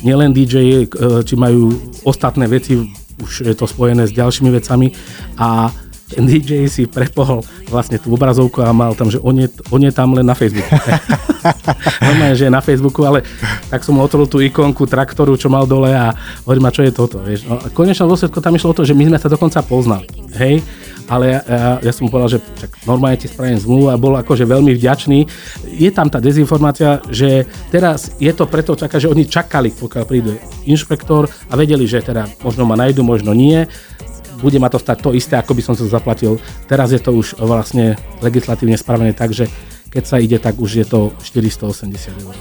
[0.02, 0.86] nielen DJ,
[1.22, 1.70] či majú
[2.02, 2.82] ostatné veci,
[3.22, 4.92] už je to spojené s ďalšími vecami
[5.40, 5.72] a
[6.06, 9.90] ten DJ si prepohol vlastne tú obrazovku a mal tam, že on je, on je
[9.90, 10.70] tam len na Facebooku.
[12.06, 13.26] Normálne, že je na Facebooku, ale
[13.66, 16.14] tak som otvoril tú ikonku traktoru, čo mal dole a
[16.46, 17.50] hovorím, a čo je toto, vieš.
[17.50, 20.06] No, konečnom dôsledku tam išlo o to, že my sme sa dokonca poznali,
[20.38, 20.62] hej,
[21.10, 24.42] ale ja, ja, ja som povedal, že čak, normálne ti spravím zmluvu a bol akože
[24.42, 25.18] veľmi vďačný.
[25.70, 30.38] Je tam tá dezinformácia, že teraz je to preto čaká, že oni čakali, pokiaľ príde
[30.66, 33.66] inšpektor a vedeli, že teda možno ma nájdu, možno nie
[34.40, 36.40] bude ma to stať to isté, ako by som to zaplatil.
[36.68, 39.48] Teraz je to už vlastne legislatívne spravené tak, že
[39.90, 42.34] keď sa ide, tak už je to 480 eur.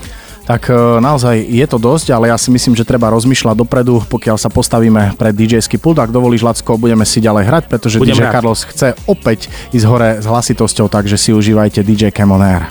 [0.45, 4.37] Tak e, naozaj je to dosť, ale ja si myslím, že treba rozmýšľať dopredu, pokiaľ
[4.37, 5.97] sa postavíme pred DJ-ský pult.
[5.97, 8.33] Ak dovolíš, Lacko, budeme si ďalej hrať, pretože Budem DJ rád.
[8.37, 12.69] Carlos chce opäť ísť hore s hlasitosťou, takže si užívajte DJ Cam on Air.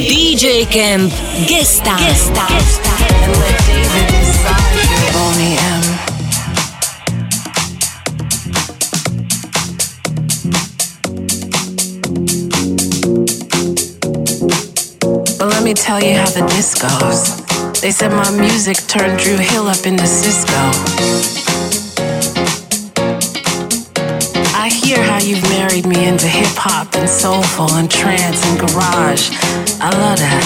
[0.00, 1.12] DJ Camp
[1.44, 1.92] Gesta.
[2.00, 2.44] Gesta.
[2.48, 3.61] Gesta.
[15.72, 17.80] Me tell you how the disc goes.
[17.80, 20.60] They said my music turned Drew Hill up into Cisco.
[24.54, 29.30] I hear how you've married me into hip hop and soulful and trance and garage.
[29.80, 30.44] I love that.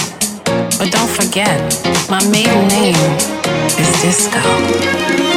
[0.79, 1.59] But don't forget,
[2.09, 2.95] my maiden name
[3.81, 5.36] is Disco.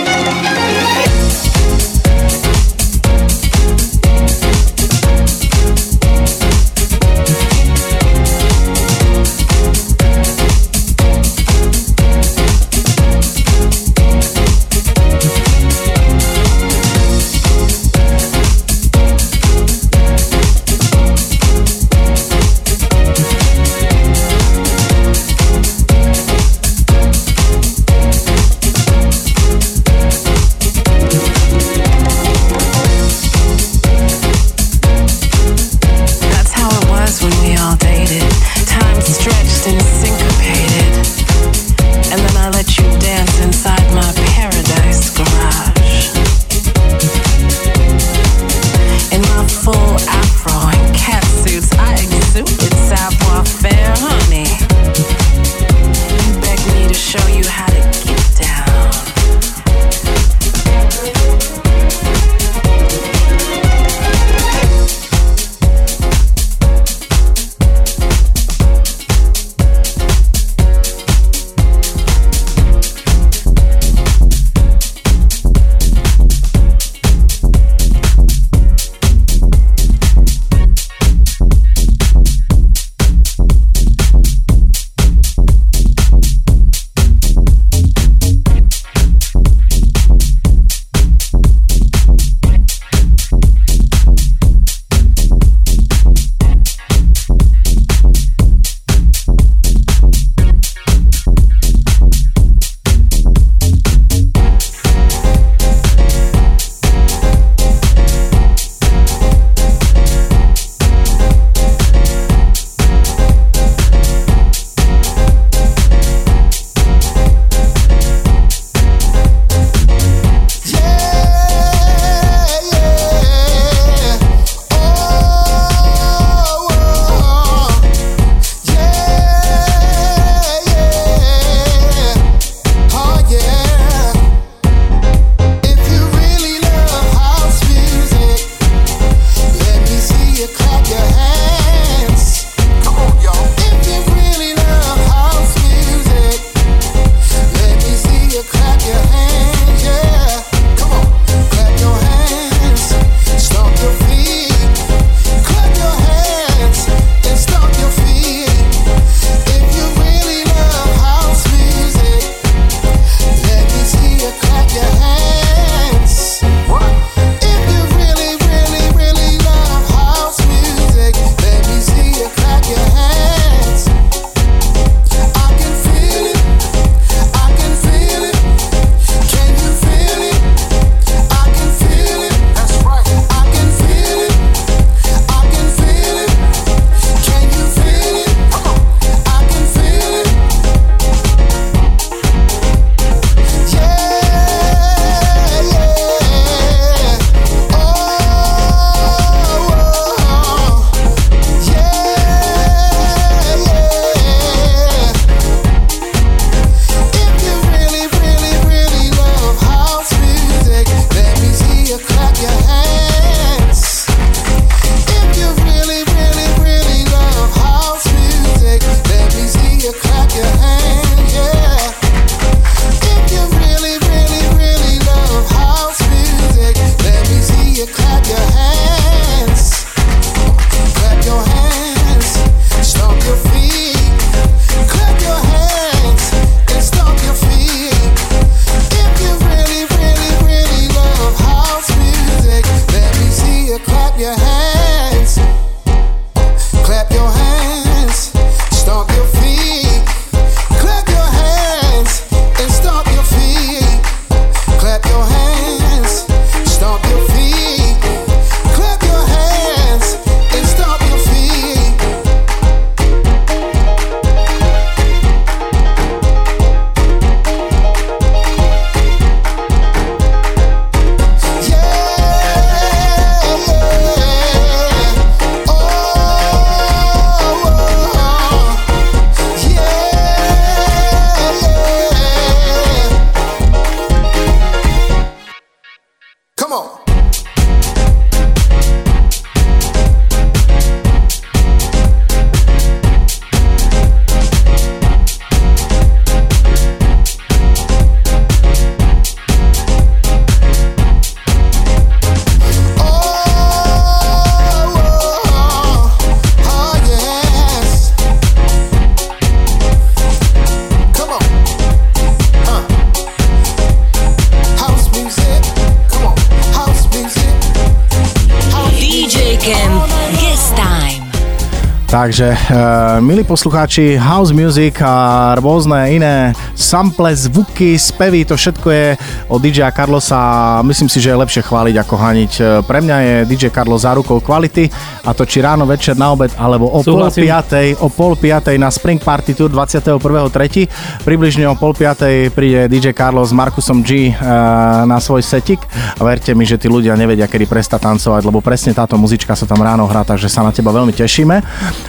[322.31, 329.07] Takže, uh, milí poslucháči, house music a rôzne iné sample, zvuky, spevy, to všetko je
[329.53, 330.81] od DJ Carlosa.
[330.83, 332.53] Myslím si, že je lepšie chváliť ako haniť.
[332.89, 334.89] Pre mňa je DJ Carlos zárukou kvality
[335.23, 337.45] a to či ráno, večer, na obed, alebo o Súhlasím.
[337.45, 341.23] pol piatej, o pol piatej na Spring Party Tour 21.3.
[341.23, 345.85] Približne o pol piatej príde DJ Carlos s Markusom G uh, na svoj setik
[346.17, 349.69] a verte mi, že tí ľudia nevedia, kedy prestať tancovať, lebo presne táto muzička sa
[349.69, 351.61] tam ráno hrá, takže sa na teba veľmi tešíme.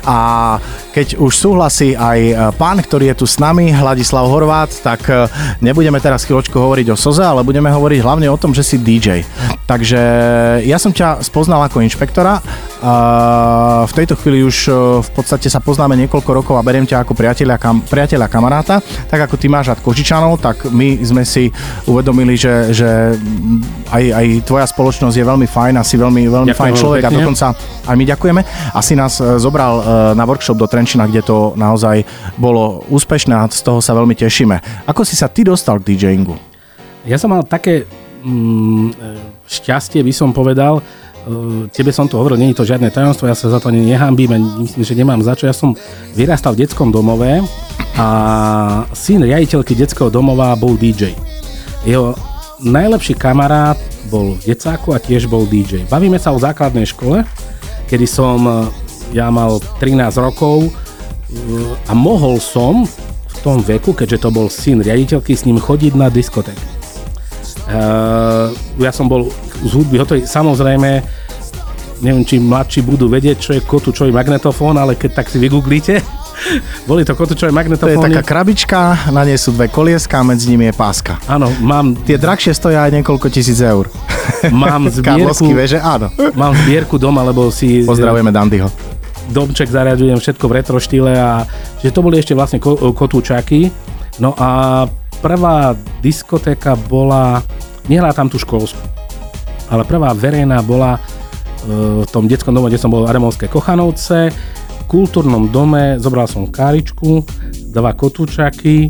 [0.07, 0.17] A
[0.95, 4.27] keď už súhlasí aj e, pán, ktorý je tu s nami, Hladislav
[4.61, 5.25] Horvát, tak e,
[5.57, 9.25] nebudeme teraz chvíľočku hovoriť o Soze, ale budeme hovoriť hlavne o tom, že si DJ.
[9.65, 10.01] Takže
[10.67, 12.37] ja som ťa spoznal ako inšpektora.
[13.81, 17.17] V tejto chvíli už e, v podstate sa poznáme niekoľko rokov a beriem ťa ako
[17.17, 18.85] priateľa, kam, priateľa kamaráta.
[19.09, 21.49] Tak ako ty máš rád Kožičanov, tak my sme si
[21.89, 23.17] uvedomili, že, že
[23.89, 27.17] aj, aj tvoja spoločnosť je veľmi fajn a si veľmi, veľmi fajn človek pekne.
[27.17, 27.47] a dokonca
[27.89, 28.41] aj my ďakujeme.
[28.77, 29.81] Asi nás zobral
[30.13, 32.05] na workshop do Trenčina, kde to naozaj
[32.37, 34.50] bolo úspešné a z toho sa veľmi tešíme.
[34.89, 36.35] Ako si sa ty dostal k DJingu?
[37.07, 37.87] Ja som mal také
[38.25, 38.93] mm,
[39.47, 43.49] šťastie, by som povedal, e, tebe som to hovoril, nie to žiadne tajomstvo, ja sa
[43.49, 45.49] za to nehambím myslím, že nemám za čo.
[45.49, 45.73] Ja som
[46.13, 47.41] vyrastal v detskom domove
[47.97, 48.07] a
[48.93, 51.15] syn riaditeľky detského domova bol DJ.
[51.87, 52.13] Jeho
[52.61, 53.77] najlepší kamarát
[54.11, 55.87] bol v decáku a tiež bol DJ.
[55.89, 57.25] Bavíme sa o základnej škole,
[57.89, 58.69] kedy som
[59.11, 60.69] ja mal 13 rokov
[61.87, 62.87] a mohol som
[63.41, 66.55] tom veku, keďže to bol syn riaditeľky, s ním chodiť na diskotek.
[67.71, 69.31] Uh, ja som bol
[69.63, 70.21] z hudby hotový.
[70.27, 70.89] Samozrejme,
[72.03, 76.01] neviem, či mladší budú vedieť, čo je kotúčový magnetofón, ale keď tak si vygooglíte,
[76.89, 77.97] boli to kotúčové magnetofóny.
[77.97, 81.17] To je taká krabička, na nej sú dve kolieska a medzi nimi je páska.
[81.25, 81.95] Áno, mám...
[82.03, 83.87] Tie drahšie stoja aj niekoľko tisíc eur.
[84.49, 85.53] Mám zbierku...
[85.53, 86.11] veže, áno.
[86.35, 87.87] Mám zbierku doma, lebo si...
[87.87, 89.00] Pozdravujeme Dandyho
[89.31, 91.47] domček zariadujem všetko v retro štýle a
[91.79, 93.71] že to boli ešte vlastne kotúčaky.
[94.19, 94.85] No a
[95.23, 97.39] prvá diskotéka bola,
[97.87, 98.81] nehrá tam tú školskú,
[99.71, 100.99] ale prvá verejná bola e,
[102.03, 106.49] v tom detskom dome, kde som bol v Aremovské Kochanovce, v kultúrnom dome zobral som
[106.49, 107.23] káričku,
[107.71, 108.89] dva kotúčaky,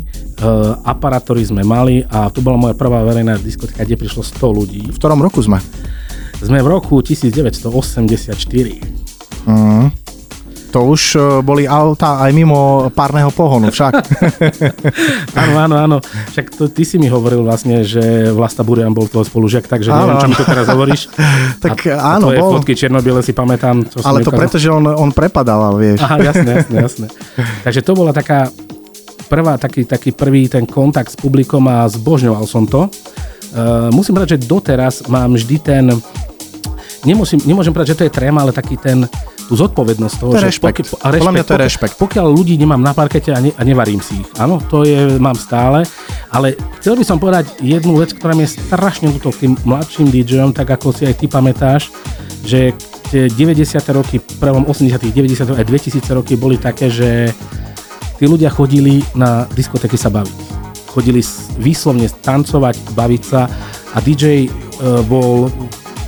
[0.82, 4.82] aparatory sme mali a tu bola moja prvá verejná diskotéka, kde prišlo 100 ľudí.
[4.90, 5.62] V ktorom roku sme?
[6.42, 8.42] Sme v roku 1984.
[9.46, 10.01] Mm.
[10.72, 13.92] To už e, boli auta aj mimo párneho pohonu však.
[15.44, 15.96] áno, áno, áno.
[16.32, 20.16] Však to, ty si mi hovoril vlastne, že Vlasta Burian bol tvoj spolužiak, takže áno,
[20.16, 21.02] neviem, čo mi to teraz hovoríš.
[21.64, 22.56] tak a, áno, a bol.
[22.56, 23.84] fotky černobiele si pamätám.
[23.84, 26.00] Čo Ale to preto, že on, on prepadal, vieš.
[26.00, 27.06] Aha, jasné, jasné, jasné.
[27.68, 28.48] takže to bola taká
[29.28, 32.88] prvá, taký, taký prvý ten kontakt s publikom a zbožňoval som to.
[33.52, 35.84] Uh, musím povedať, že doteraz mám vždy ten
[37.04, 39.06] nemusím, nemôžem povedať, že to je tréma, ale taký ten
[39.52, 40.88] tú zodpovednosť toho, to že rešpekt.
[40.88, 41.94] Poky, a rešpekt, mňa to je rešpekt.
[42.00, 44.28] Pokiaľ ľudí nemám na parkete a, ne, a nevarím si ich.
[44.40, 45.84] Áno, to je, mám stále.
[46.32, 50.08] Ale chcel by som povedať jednu vec, ktorá mi je strašne ľúto k tým mladším
[50.08, 51.92] DJom, tak ako si aj ty pamätáš,
[52.48, 52.72] že
[53.12, 53.76] tie 90.
[53.92, 54.96] roky, prvom 80.
[55.12, 55.44] 90.
[55.44, 57.36] aj 2000 roky boli také, že
[58.16, 60.64] tí ľudia chodili na diskotéky sa baviť.
[60.88, 61.20] Chodili
[61.60, 63.52] výslovne tancovať, baviť sa
[63.92, 64.50] a DJ e,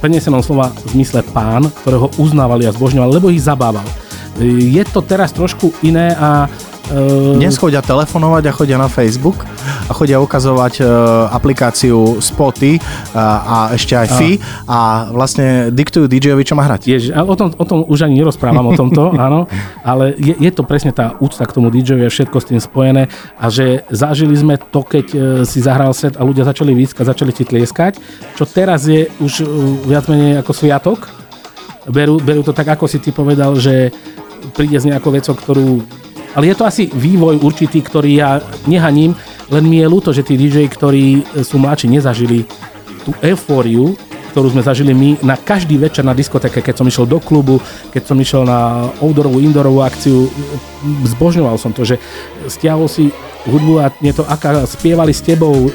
[0.04, 3.88] bol prenesenom slova v zmysle pán, ktorého uznávali a zbožňovali, lebo ich zabával.
[4.36, 6.44] Je to teraz trošku iné a
[6.92, 9.40] Uh, Dnes chodia telefonovať a chodia na Facebook
[9.88, 14.30] a chodia ukazovať uh, aplikáciu Spoty uh, a ešte aj FI
[14.68, 16.84] a vlastne diktujú DJ-ovi, čo má hrať.
[16.84, 19.48] Jež, o, tom, o tom už ani nerozprávam o tomto, áno,
[19.80, 23.08] ale je, je to presne tá úcta k tomu DJ-ovi a všetko s tým spojené
[23.40, 27.32] a že zažili sme to, keď uh, si zahral set a ľudia začali výskať, začali
[27.32, 27.96] ti tlieskať,
[28.36, 29.48] čo teraz je už uh,
[29.88, 31.08] viac menej ako sviatok.
[31.88, 33.88] Berú, berú to tak, ako si ty povedal, že
[34.52, 35.80] príde s nejakou vecou, ktorú
[36.34, 39.14] ale je to asi vývoj určitý, ktorý ja nehaním,
[39.48, 42.44] len mi je ľúto, že tí DJ, ktorí sú mladší, nezažili
[43.06, 43.94] tú eufóriu,
[44.34, 47.62] ktorú sme zažili my na každý večer na diskotéke, keď som išiel do klubu,
[47.94, 50.26] keď som išiel na outdoorovú, indoorovú akciu,
[51.06, 52.02] zbožňoval som to, že
[52.50, 53.14] stiahol si
[53.46, 55.70] hudbu a nie to, aká spievali s tebou,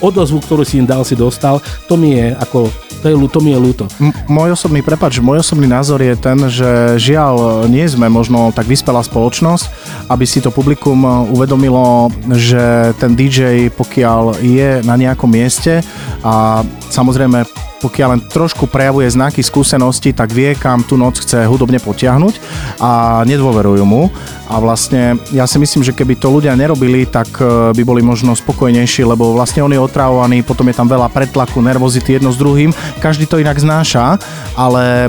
[0.00, 3.54] odozvu, ktorú si im dal, si dostal, to mi je ako to, je, to mi
[3.54, 3.84] je ľúto.
[4.02, 8.66] M- môj osobný, prepač, môj osobný názor je ten, že žiaľ nie sme možno tak
[8.66, 9.64] vyspelá spoločnosť,
[10.10, 15.78] aby si to publikum uvedomilo, že ten DJ, pokiaľ je na nejakom mieste
[16.26, 17.46] a samozrejme
[17.78, 22.34] pokiaľ len trošku prejavuje znaky skúsenosti, tak vie, kam tú noc chce hudobne potiahnuť
[22.82, 24.10] a nedôverujú mu.
[24.48, 28.32] A vlastne ja si myslím, že keby to ľudia nerobili, tak e, by boli možno
[28.32, 32.72] spokojnejší, lebo vlastne on je otravovaný, potom je tam veľa pretlaku, nervozity jedno s druhým.
[32.96, 34.16] Každý to inak znáša,
[34.56, 35.08] ale e,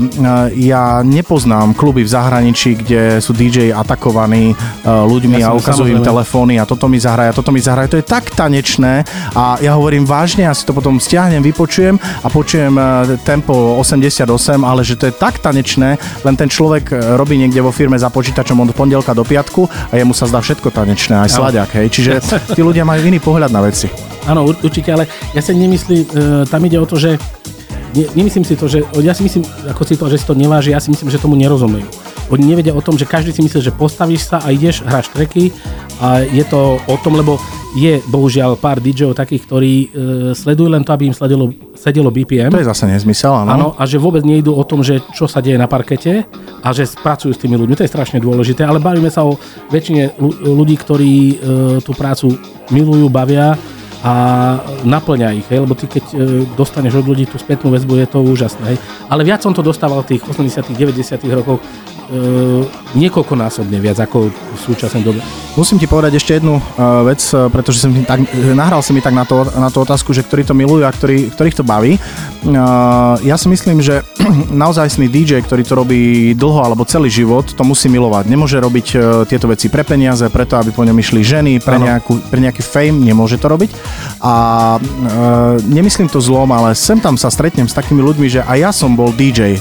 [0.68, 6.04] ja nepoznám kluby v zahraničí, kde sú DJ atakovaní e, ľuďmi ja a ukazujú im
[6.04, 7.96] telefóny a toto mi zahraja, toto mi zahraja.
[7.96, 12.28] To je tak tanečné a ja hovorím vážne, ja si to potom stiahnem, vypočujem a
[12.28, 12.76] počujem
[13.24, 14.28] tempo 88,
[14.60, 15.96] ale že to je tak tanečné,
[16.28, 20.10] len ten človek robí niekde vo firme za počítačom od pondelka do piatku a jemu
[20.10, 21.86] sa zdá všetko tanečné, aj sladiak, hej.
[21.86, 22.12] Čiže
[22.52, 23.86] tí ľudia majú iný pohľad na veci.
[24.26, 26.06] Áno, určite, ale ja sa nemyslím, e,
[26.50, 27.16] tam ide o to, že
[27.94, 30.74] ne, nemyslím si to, že ja si myslím, ako si to, že si to neváži,
[30.74, 31.86] ja si myslím, že tomu nerozumejú.
[32.30, 35.50] Oni nevedia o tom, že každý si myslí, že postavíš sa a ideš, hráš treky
[35.98, 37.42] a je to o tom, lebo
[37.74, 39.86] je bohužiaľ pár DJov takých, ktorí e,
[40.34, 42.50] sledujú len to, aby im sledilo, sedelo BPM.
[42.50, 43.50] To je zase nezmysel, áno.
[43.50, 46.26] Áno, a že vôbec nejdú o tom, že čo sa deje na parkete
[46.60, 47.78] a že pracujú s tými ľuďmi.
[47.78, 49.38] To je strašne dôležité, ale bavíme sa o
[49.70, 51.34] väčšine ľudí, ktorí e,
[51.86, 52.34] tú prácu
[52.74, 53.54] milujú, bavia
[54.00, 54.12] a
[54.80, 56.16] naplňa ich, hej, lebo ty keď e,
[56.56, 58.64] dostaneš od ľudí tú spätnú väzbu, je to úžasné.
[58.72, 58.78] Hej.
[59.12, 61.60] Ale viac som to dostával v tých 80 90 rokov,
[62.98, 65.22] niekoľkonásobne viac ako v súčasnej dobe.
[65.54, 67.22] Musím ti povedať ešte jednu uh, vec,
[67.54, 70.54] pretože som tak, nahral si mi tak na, to, na tú otázku, že ktorí to
[70.54, 72.02] milujú a ktorý, ktorých to baví.
[73.20, 74.02] Ja si myslím, že
[74.64, 78.26] naozajstný DJ, ktorý to robí dlho alebo celý život, to musí milovať.
[78.26, 78.86] Nemôže robiť
[79.28, 83.04] tieto veci pre peniaze, preto aby po ňom išli ženy, pre, nejakú, pre nejaký fame,
[83.04, 83.70] nemôže to robiť.
[84.24, 84.34] A
[85.68, 88.96] nemyslím to zlom, ale sem tam sa stretnem s takými ľuďmi, že aj ja som
[88.96, 89.60] bol DJ.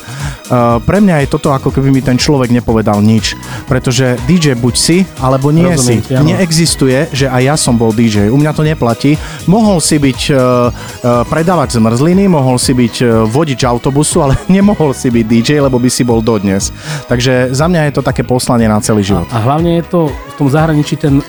[0.88, 3.36] Pre mňa je toto ako keby mi ten človek človek nepovedal nič.
[3.68, 6.16] Pretože DJ buď si, alebo nie Rozumiem, si.
[6.16, 6.32] Áno.
[6.32, 8.32] Neexistuje, že aj ja som bol DJ.
[8.32, 9.20] U mňa to neplatí.
[9.44, 14.96] Mohol si byť uh, uh, predávať zmrzliny, mohol si byť uh, vodič autobusu, ale nemohol
[14.96, 16.72] si byť DJ, lebo by si bol dodnes.
[17.12, 19.28] Takže za mňa je to také poslanie na celý život.
[19.36, 21.20] A, a hlavne je to v tom zahraničí ten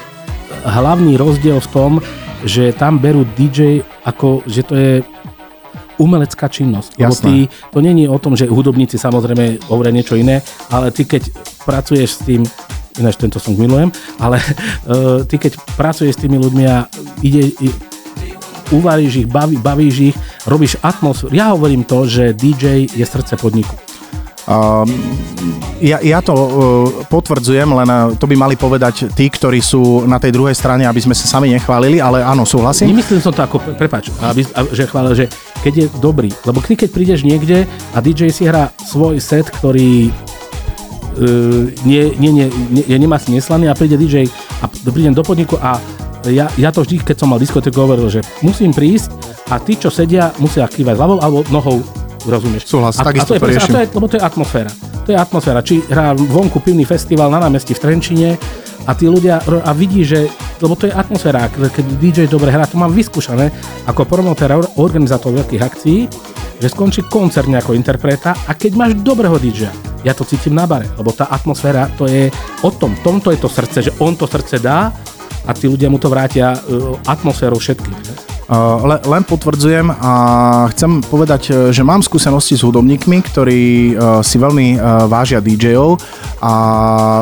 [0.63, 1.93] hlavný rozdiel v tom,
[2.47, 4.93] že tam berú DJ ako, že to je
[6.01, 6.97] umelecká činnosť.
[6.97, 7.35] Lebo ty,
[7.69, 10.41] to není o tom, že hudobníci samozrejme hovoria niečo iné,
[10.73, 11.29] ale ty keď
[11.69, 12.41] pracuješ s tým,
[12.97, 16.89] ináč tento song milujem, ale uh, ty keď pracuješ s tými ľuďmi a
[17.21, 17.53] ide,
[18.73, 20.17] uvaríš ich, baví, bavíš ich,
[20.49, 21.37] robíš atmosféru.
[21.37, 23.90] Ja hovorím to, že DJ je srdce podniku.
[24.51, 24.83] Uh,
[25.79, 26.51] ja, ja to uh,
[27.07, 30.99] potvrdzujem, len uh, to by mali povedať tí, ktorí sú na tej druhej strane, aby
[30.99, 32.91] sme sa sami nechválili, ale áno, súhlasím.
[32.91, 34.43] Nemyslím som to ako, prepač, aby,
[34.75, 35.31] že chválil, že
[35.63, 37.63] keď je dobrý, lebo ty keď prídeš niekde
[37.95, 43.79] a DJ si hrá svoj set, ktorý uh, nie, nie, nie, nie, nemá neslaný a
[43.79, 44.27] príde DJ
[44.59, 45.79] a prídem do podniku a
[46.27, 49.15] ja, ja to vždy, keď som mal diskotéku, hovoril, že musím prísť
[49.47, 51.81] a tí, čo sedia, musia kývať hlavou alebo nohou
[52.27, 52.69] rozumieš?
[52.69, 54.71] Súhlas, a, takisto a to, je, a to je, lebo to je atmosféra.
[55.07, 55.61] To je atmosféra.
[55.65, 58.31] Či hrá vonku pivný festival na námestí v Trenčine
[58.89, 60.29] a tí ľudia a vidí, že,
[60.61, 63.53] lebo to je atmosféra, keď DJ dobre hrá, to mám vyskúšané
[63.85, 65.99] ako promotér a organizátor veľkých akcií,
[66.61, 69.73] že skončí koncert nejakého interpreta a keď máš dobrého DJ,
[70.05, 72.33] ja to cítim na bare, lebo tá atmosféra to je
[72.65, 74.93] o tom, tomto je to srdce, že on to srdce dá
[75.45, 78.30] a tí ľudia mu to vrátia uh, atmosférou všetkým.
[78.51, 80.13] Le, len potvrdzujem a
[80.75, 83.93] chcem povedať, e, že mám skúsenosti s hudobníkmi, ktorí e,
[84.27, 84.75] si veľmi
[85.07, 86.03] vážia DJov
[86.43, 86.53] a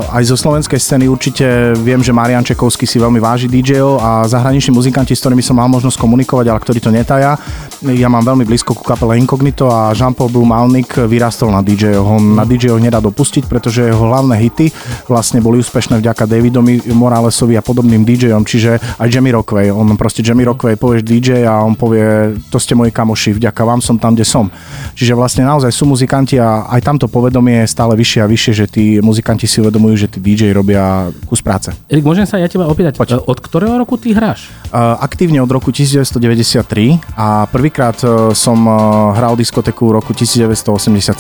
[0.09, 4.73] aj zo slovenskej scény určite viem, že Marian Čekovský si veľmi váži DJov a zahraniční
[4.73, 7.37] muzikanti, s ktorými som mal možnosť komunikovať, ale ktorí to netaja.
[7.85, 10.49] Ja mám veľmi blízko ku kapele Incognito a Jean-Paul Blue
[11.07, 12.09] vyrastol na DJoch.
[12.09, 14.73] On na DJoch nedá dopustiť, pretože jeho hlavné hity
[15.07, 19.69] vlastne boli úspešné vďaka Davidovi Moralesovi a podobným DJom, čiže aj Jamie Rockway.
[19.69, 23.83] On proste Jamie Rockway povieš DJ a on povie, to ste moji kamoši, vďaka vám
[23.83, 24.47] som tam, kde som.
[24.95, 28.67] Čiže vlastne naozaj sú muzikanti a aj tamto povedomie je stále vyššie a vyššie, že
[28.71, 31.75] tí muzikanti si uvedomujú, že tí DJ robia kus práce.
[31.91, 33.21] Erik, môžem sa ja teba opýtať, Poď.
[33.27, 34.49] od ktorého roku ty hráš?
[34.71, 41.19] Uh, aktívne od roku 1993 a prvýkrát uh, som uh, hral diskoteku v roku 1987.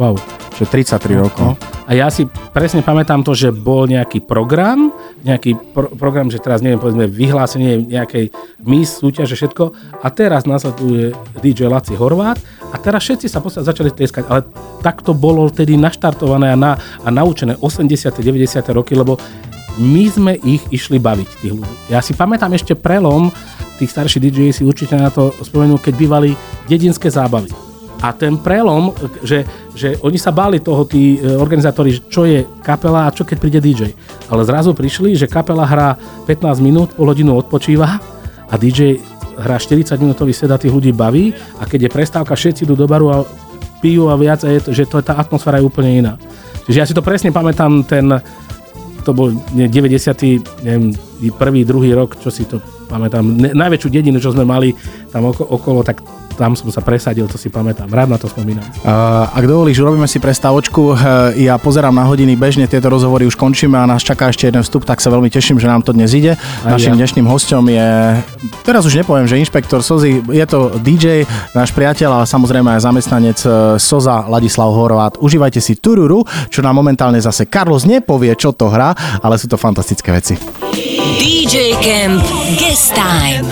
[0.00, 0.16] Wow.
[0.56, 0.66] Čiže
[0.96, 1.48] 33 no, rokov.
[1.60, 1.75] No.
[1.86, 4.90] A ja si presne pamätám to, že bol nejaký program,
[5.22, 8.34] nejaký pro- program, že teraz neviem, povedzme vyhlásenie nejakej
[8.66, 9.70] mis, súťaže, všetko.
[10.02, 12.42] A teraz nasleduje DJ Laci Horvát
[12.74, 14.26] a teraz všetci sa podstate začali teskať.
[14.26, 14.42] Ale
[14.82, 16.74] takto bolo vtedy naštartované a, na,
[17.06, 18.18] a naučené 80.
[18.18, 18.66] 90.
[18.74, 19.14] roky, lebo
[19.78, 21.74] my sme ich išli baviť, tých ľudí.
[21.86, 23.30] Ja si pamätám ešte prelom,
[23.78, 26.30] tých starších DJ si určite na to spomenú, keď bývali
[26.66, 27.65] dedinské zábavy
[28.02, 28.92] a ten prelom,
[29.24, 33.36] že, že oni sa báli toho, tí e, organizátori, čo je kapela a čo keď
[33.40, 33.96] príde DJ.
[34.28, 35.96] Ale zrazu prišli, že kapela hrá
[36.28, 37.96] 15 minút, pol hodinu odpočíva
[38.46, 39.00] a DJ
[39.36, 42.88] hrá 40 minútový set a tých ľudí baví a keď je prestávka, všetci idú do
[42.88, 43.16] baru a
[43.80, 46.12] pijú a viac a je to, že to, tá atmosféra je úplne iná.
[46.64, 48.08] Čiže ja si to presne pamätám, ten,
[49.04, 50.66] to bol nie, 90.
[50.66, 50.90] neviem,
[51.36, 52.58] prvý, druhý rok, čo si to
[52.90, 53.22] pamätám.
[53.54, 54.74] Najväčšiu dedinu, čo sme mali
[55.14, 56.02] tam oko, okolo, tak
[56.36, 57.88] tam som sa presadil, to si pamätám.
[57.88, 58.62] Rád na to spomínam.
[58.84, 60.92] Uh, ak dovolíš, urobíme si prestávočku.
[60.92, 64.60] Uh, ja pozerám na hodiny bežne, tieto rozhovory už končíme a nás čaká ešte jeden
[64.60, 66.36] vstup, tak sa veľmi teším, že nám to dnes ide.
[66.62, 67.00] Aj Našim ja.
[67.00, 68.20] dnešným hostom je,
[68.62, 71.24] teraz už nepoviem, že inšpektor Sozy, je to DJ,
[71.56, 73.38] náš priateľ a samozrejme aj zamestnanec
[73.80, 75.16] Soza Ladislav Horvát.
[75.16, 76.22] Užívajte si Tururu,
[76.52, 78.92] čo nám momentálne zase Carlos nepovie, čo to hrá,
[79.24, 80.36] ale sú to fantastické veci.
[81.16, 82.20] DJ Camp
[82.58, 83.46] Guest Time.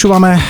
[0.00, 0.40] Počúvame e,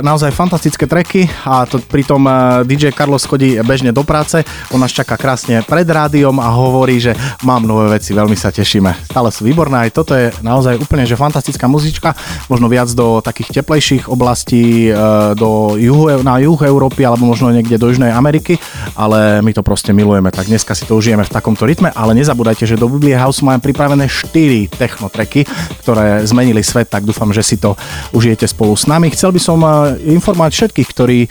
[0.00, 2.32] naozaj fantastické treky a to pritom e,
[2.64, 4.40] DJ Carlos chodí bežne do práce.
[4.72, 7.12] On nás čaká krásne pred rádiom a hovorí, že
[7.44, 9.12] mám nové veci, veľmi sa tešíme.
[9.12, 12.16] Stále sú výborné, aj toto je naozaj úplne že fantastická muzička,
[12.48, 14.96] možno viac do takých teplejších oblastí, e,
[15.36, 18.56] do juhu, na juhu Európy alebo možno niekde do Južnej Ameriky,
[18.96, 22.64] ale my to proste milujeme, tak dneska si to užijeme v takomto rytme, ale nezabúdajte,
[22.64, 25.44] že do Biblie House máme pripravené 4 technotreky,
[25.84, 27.76] ktoré zmenili svet, tak dúfam, že si to
[28.16, 29.12] užijete spolu s nami.
[29.12, 31.30] Chcel by som eh, informovať všetkých, ktorí eh,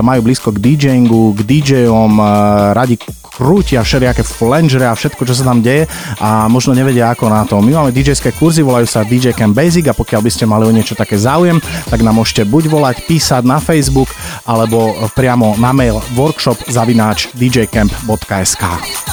[0.00, 2.26] majú blízko k DJingu, k DJom, eh,
[2.72, 2.96] radi
[3.36, 5.84] krútia všelijaké flangery a všetko, čo sa tam deje
[6.24, 7.60] a možno nevedia ako na to.
[7.60, 10.72] My máme DJ-ské kurzy, volajú sa DJ Camp Basic a pokiaľ by ste mali o
[10.72, 11.60] niečo také záujem,
[11.92, 14.08] tak nám môžete buď volať, písať na Facebook
[14.48, 18.64] alebo priamo na mail workshop zavináč djcamp.sk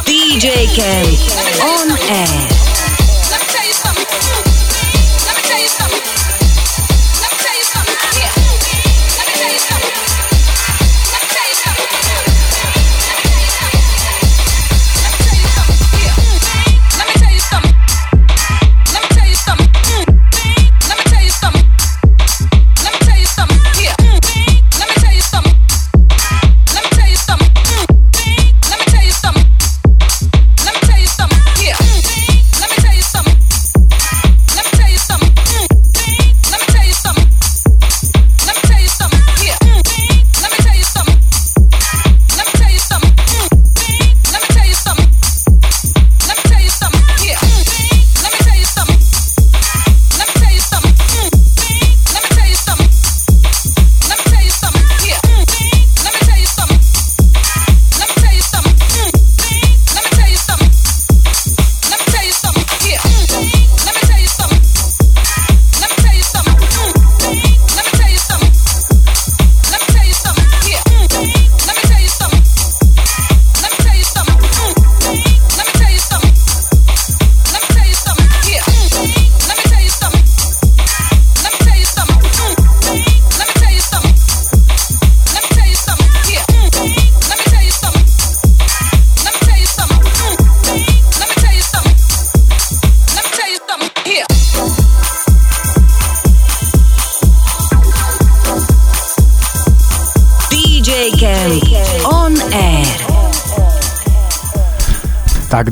[0.07, 1.19] DJ Camp
[1.59, 2.72] on air.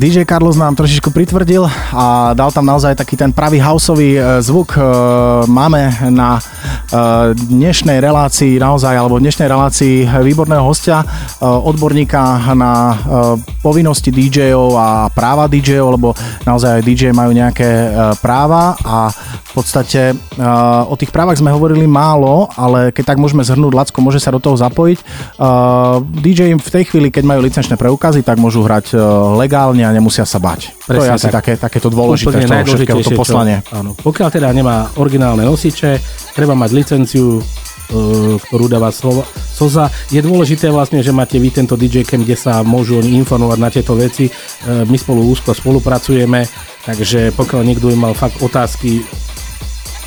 [0.01, 1.61] DJ Carlos nám trošičku pritvrdil
[1.93, 4.73] a dal tam naozaj taký ten pravý houseový e, zvuk.
[4.73, 4.81] E,
[5.45, 11.05] máme na e, dnešnej relácii naozaj, alebo dnešnej relácii výborného hostia,
[11.41, 12.97] odborníka na
[13.61, 16.17] povinnosti DJov a práva DJov, lebo
[16.49, 17.93] naozaj aj DJ majú nejaké
[18.25, 19.13] práva a
[19.51, 20.15] v podstate
[20.87, 24.39] o tých právach sme hovorili málo, ale keď tak môžeme zhrnúť, Lacko môže sa do
[24.39, 24.99] toho zapojiť.
[26.23, 28.97] DJ v tej chvíli, keď majú licenčné preukazy, tak môžu hrať
[29.37, 30.71] legálne legálne a nemusia sa bať.
[30.87, 31.35] Presne to je asi tak.
[31.43, 33.59] také, takéto dôležité v toho všetkého to poslanie.
[33.67, 33.91] Čo, áno.
[33.99, 35.99] Pokiaľ teda nemá originálne nosiče,
[36.31, 37.43] treba mať licenciu,
[38.47, 39.91] ktorú dáva slova, SOZA.
[40.07, 43.67] Je dôležité vlastne, že máte vy tento DJ Cam, kde sa môžu oni informovať na
[43.67, 44.31] tieto veci.
[44.63, 46.47] My spolu úzko spolupracujeme,
[46.87, 49.03] takže pokiaľ niekto mal fakt otázky,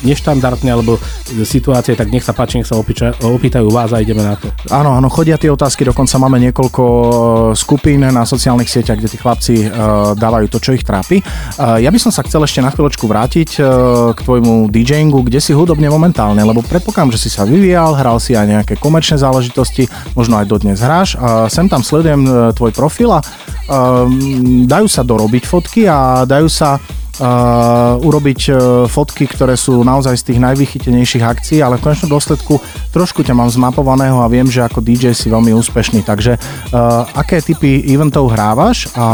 [0.03, 0.99] neštandardne alebo
[1.45, 4.51] situácie, tak nech sa páči, nech sa opýta, opýtajú vás a ideme na to.
[4.73, 7.05] Áno, áno, chodia tie otázky, dokonca máme niekoľko e,
[7.53, 11.21] skupín na sociálnych sieťach, kde tí chlapci uh, dávajú to, čo ich trápi.
[11.21, 13.65] Uh, ja by som sa chcel ešte na chvíľočku vrátiť uh,
[14.15, 18.33] k tvojmu DJingu, kde si hudobne momentálne, lebo predpokladám, že si sa vyvíjal, hral si
[18.33, 19.87] aj nejaké komerčné záležitosti,
[20.17, 21.15] možno aj dodnes hráš.
[21.15, 24.05] Uh, sem tam sledujem uh, tvoj profil a uh,
[24.65, 26.79] dajú sa dorobiť fotky a dajú sa
[28.01, 28.57] urobiť uh,
[28.91, 32.59] fotky, ktoré sú naozaj z tých najvychytenejších akcií, ale v konečnom dôsledku
[32.91, 36.03] trošku ťa mám zmapovaného a viem, že ako DJ si veľmi úspešný.
[36.03, 39.07] Takže uh, aké typy eventov hrávaš a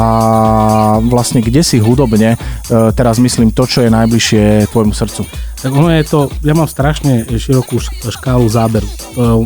[1.05, 5.21] vlastne kde si hudobne, uh, teraz myslím to, čo je najbližšie tvojmu srdcu?
[5.61, 7.77] Tak ono je to, ja mám strašne širokú
[8.09, 8.89] škálu záberu.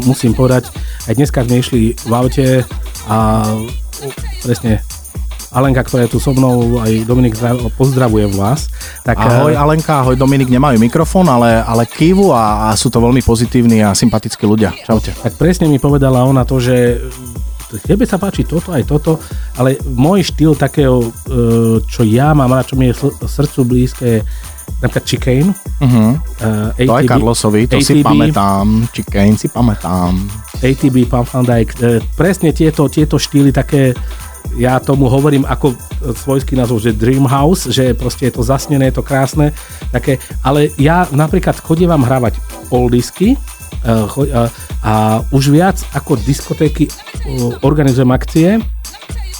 [0.07, 0.71] Musím povedať,
[1.11, 2.63] aj dneska sme išli v aute
[3.11, 3.43] a
[4.39, 4.79] presne
[5.55, 7.39] Alenka, ktorá je tu so mnou, aj Dominik,
[7.79, 8.67] pozdravujem vás.
[9.07, 12.99] Tak, ahoj eh, Alenka, ahoj Dominik, nemajú mikrofón, ale, ale kývu a, a sú to
[12.99, 14.75] veľmi pozitívni a sympatickí ľudia.
[14.83, 15.15] Čaute.
[15.15, 19.15] Tak presne mi povedala ona to, že eh, tebe sa páči toto aj toto,
[19.55, 24.27] ale môj štýl takého, eh, čo ja mám a čo mi je srdcu blízke,
[24.83, 25.49] napríklad Chicane.
[25.79, 26.19] Uh-huh.
[26.43, 28.65] Uh, ATB, to aj Carlosovi, to ATB, si pamätám.
[28.91, 30.19] Chicane si pamätám.
[30.59, 32.03] ATB, Pump Van Dyke.
[32.19, 33.95] Presne tieto, tieto štýly také
[34.55, 35.73] ja tomu hovorím ako
[36.13, 39.51] svojský názov, že Dream House, že proste je to zasnené, je to krásne,
[39.89, 42.37] také, ale ja napríklad chodievam hravať
[42.69, 44.47] oldisky uh, uh,
[44.85, 48.49] a už viac ako diskotéky uh, organizujem akcie,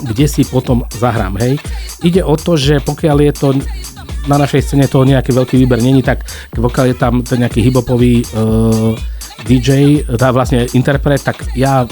[0.04, 1.56] kde si potom zahrám, hej.
[2.04, 3.48] Ide o to, že pokiaľ je to
[4.26, 8.26] na našej scéne toho nejaký veľký výber není, tak pokiaľ je tam ten nejaký hibopový
[8.36, 8.92] uh,
[9.44, 11.84] DJ, tá vlastne interpret, tak ja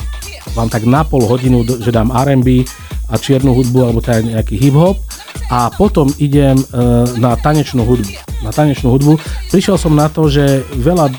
[0.56, 2.64] vám tak na pol hodinu, že dám R&B,
[3.14, 4.98] a čiernu hudbu alebo teda nejaký hip-hop
[5.52, 6.66] a potom idem e,
[7.22, 8.10] na tanečnú hudbu.
[8.42, 9.20] Na tanečnú hudbu.
[9.54, 11.14] Prišiel som na to, že veľa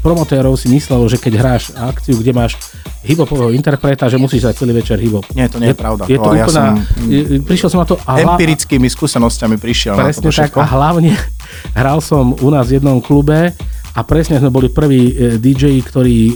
[0.00, 2.56] promotérov si myslelo, že keď hráš akciu, kde máš
[3.04, 5.28] hip-hopového interpreta, že musíš dať celý večer hip-hop.
[5.36, 6.02] Nie, to nie je, je pravda.
[6.08, 7.94] Je to, to ja úplná, som, prišiel som na to...
[8.06, 11.12] A empirickými skúsenosťami prišiel presne na to tak a hlavne
[11.78, 13.52] hral som u nás v jednom klube
[13.96, 16.34] a presne sme boli prví e, DJ, ktorí e,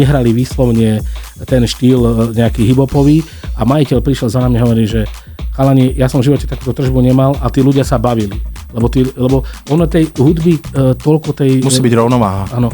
[0.00, 1.04] nehrali výslovne
[1.44, 3.20] ten štýl e, nejaký hibopový
[3.60, 5.04] a majiteľ prišiel za nami a hovorí, že
[5.52, 8.40] chalani, ja som v živote takúto tržbu nemal a tí ľudia sa bavili.
[8.72, 9.40] Lebo, tí, lebo
[9.72, 10.60] ono tej hudby
[11.00, 11.64] toľko tej...
[11.64, 12.44] Musí byť rovnováha.
[12.52, 12.68] Áno.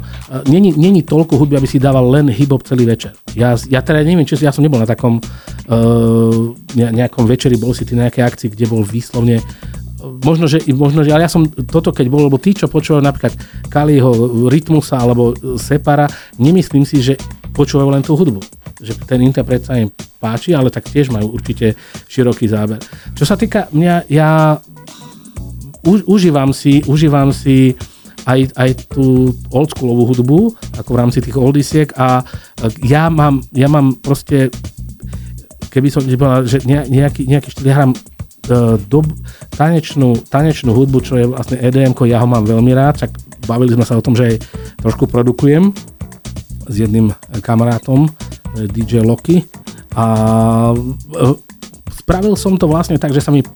[0.51, 3.15] Není, není toľko hudby, aby si dával len hip-hop celý večer.
[3.39, 7.87] Ja, ja teda neviem, či ja som nebol na takom uh, nejakom večeri, bol si
[7.87, 9.39] ty na nejakej akcii, kde bol výslovne
[10.03, 13.35] možno, že, možno, že, ale ja som toto keď bol, lebo tí, čo počúvajú napríklad
[13.71, 14.11] Kaliho
[14.51, 17.15] Rytmusa alebo Separa, nemyslím si, že
[17.55, 18.43] počúvajú len tú hudbu.
[18.83, 21.79] Že ten interpret sa im páči, ale tak tiež majú určite
[22.11, 22.83] široký záber.
[23.15, 24.59] Čo sa týka mňa, ja
[25.87, 27.79] už, užívam si, užívam si
[28.27, 30.39] aj, aj tú oldschoolovú hudbu,
[30.79, 32.23] ako v rámci tých oldisiek a
[32.87, 34.51] ja mám, ja mám proste
[35.73, 38.12] keby som povedal, že nejaký, nejaký štýl, ja hrám E,
[38.91, 39.07] dob,
[39.55, 43.11] tanečnú, tanečnú hudbu, čo je vlastne EDM, ja ho mám veľmi rád, čak
[43.47, 44.37] bavili sme sa o tom, že aj
[44.83, 45.71] trošku produkujem
[46.67, 48.11] s jedným kamarátom, e,
[48.71, 49.47] DJ Loki
[49.95, 50.07] a
[50.75, 51.25] e,
[51.95, 53.47] spravil som to vlastne tak, že sa mi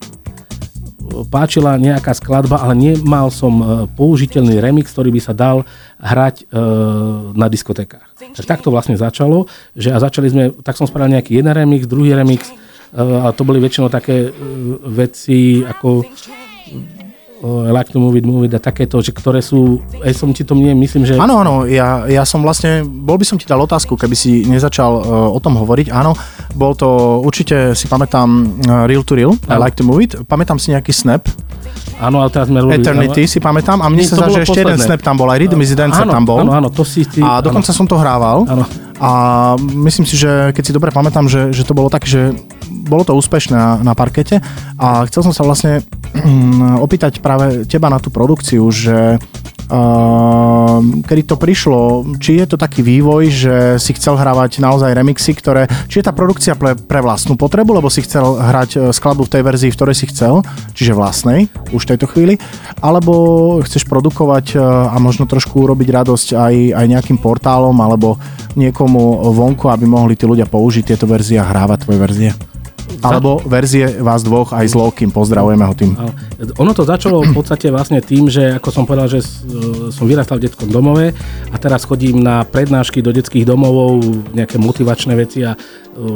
[1.31, 5.63] páčila nejaká skladba, ale nemal som použiteľný remix, ktorý by sa dal
[6.03, 6.51] hrať
[7.33, 8.11] na diskotékach.
[8.35, 9.47] Tak takto vlastne začalo,
[9.79, 12.51] že a začali sme, tak som spravil nejaký jeden remix, druhý remix,
[12.97, 14.31] a to boli väčšinou také e,
[14.89, 16.01] veci ako
[17.47, 20.73] I like to move it a takéto, že ktoré sú, aj som ti to mne,
[20.81, 21.21] myslím, že...
[21.21, 24.89] Áno, áno, ja, ja som vlastne, bol by som ti dal otázku, keby si nezačal
[25.05, 25.93] uh, o tom hovoriť.
[25.93, 26.17] Áno,
[26.57, 30.17] bol to, určite si pamätám uh, Real to Real, I like to move it.
[30.25, 31.29] Pamätám si nejaký snap.
[32.01, 32.81] Áno, ale teraz sme robili...
[32.81, 33.31] Eternity ale...
[33.31, 35.61] si pamätám a mne Nie, sa zdá, že ešte jeden snap tam bol, aj Rhythm
[35.61, 36.41] is Dancer tam bol.
[36.41, 37.05] Áno, áno, to si...
[37.05, 37.79] Ty, a dokonca áno.
[37.79, 38.49] som to hrával.
[38.49, 38.65] Áno.
[38.97, 39.11] A
[39.61, 42.33] myslím si, že keď si dobre pamätám, že, že to bolo tak, že
[42.71, 44.43] bolo to úspešné na, parkete
[44.77, 49.17] a chcel som sa vlastne mm, opýtať práve teba na tú produkciu, že
[49.71, 51.81] uh, kedy to prišlo,
[52.19, 56.13] či je to taký vývoj, že si chcel hrávať naozaj remixy, ktoré, či je tá
[56.15, 59.79] produkcia pre, pre vlastnú potrebu, lebo si chcel hrať e, skladbu v tej verzii, v
[59.79, 60.43] ktorej si chcel,
[60.77, 62.35] čiže vlastnej, už v tejto chvíli,
[62.81, 68.21] alebo chceš produkovať uh, a možno trošku urobiť radosť aj, aj nejakým portálom alebo
[68.57, 72.31] niekomu vonku, aby mohli tí ľudia použiť tieto verzie a hrávať tvoje verzie.
[73.03, 75.93] Alebo verzie vás dvoch aj s Lokim, pozdravujeme ho tým.
[76.57, 79.25] Ono to začalo v podstate vlastne tým, že ako som povedal, že
[79.93, 81.13] som vyrastal v detskom domove
[81.53, 84.01] a teraz chodím na prednášky do detských domovov,
[84.33, 85.59] nejaké motivačné veci a e,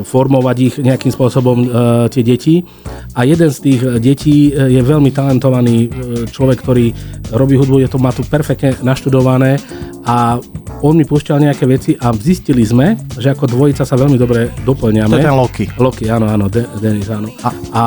[0.04, 1.66] formovať ich nejakým spôsobom e,
[2.12, 2.62] tie deti.
[3.16, 5.88] A jeden z tých detí e, je veľmi talentovaný
[6.30, 6.92] človek, ktorý
[7.32, 9.58] robí hudbu, je to má tu perfektne naštudované
[10.04, 10.40] a
[10.80, 15.12] on mi púšťal nejaké veci a zistili sme, že ako dvojica sa veľmi dobre doplňame.
[15.12, 15.64] To je ten Loki.
[15.76, 17.28] Loki, áno, áno, De- Denis, áno.
[17.44, 17.82] A, a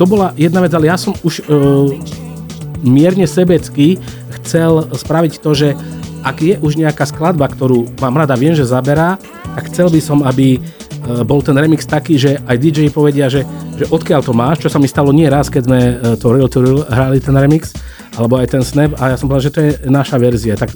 [0.00, 1.92] to bola jedna vec, ale ja som už uh,
[2.80, 4.00] mierne sebecky
[4.40, 5.68] chcel spraviť to, že
[6.24, 9.20] ak je už nejaká skladba, ktorú mám rada, viem, že zaberá,
[9.56, 10.60] tak chcel by som, aby
[11.26, 13.42] bol ten remix taký, že aj DJ povedia, že,
[13.76, 16.48] že odkiaľ to máš, čo sa mi stalo nie raz, keď sme uh, to Real
[16.50, 17.74] to Real hrali ten remix,
[18.18, 20.58] alebo aj ten Snap a ja som povedal, že to je naša verzia.
[20.58, 20.70] Tak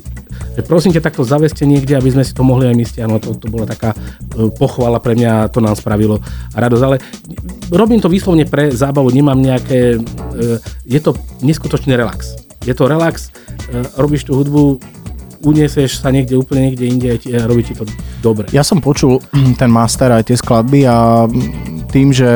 [0.55, 3.21] že prosím ťa, takto zaveste niekde, aby sme si to mohli aj my stiahnuť.
[3.27, 6.23] To, to bola taká e, pochvala pre mňa, to nám spravilo
[6.55, 6.85] radosť.
[6.87, 6.97] Ale
[7.75, 9.99] robím to vyslovne pre zábavu, nemám nejaké...
[10.87, 12.39] Je to neskutočný relax.
[12.63, 13.35] Je to relax,
[13.99, 14.79] robíš tú hudbu,
[15.45, 17.85] uniesieš sa niekde úplne niekde inde a robí ti to
[18.25, 18.49] dobre.
[18.51, 19.21] Ja som počul
[19.61, 21.29] ten master aj tie skladby a
[21.93, 22.29] tým, že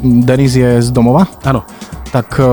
[0.00, 1.66] Denis je z domova, Áno
[2.14, 2.46] tak e,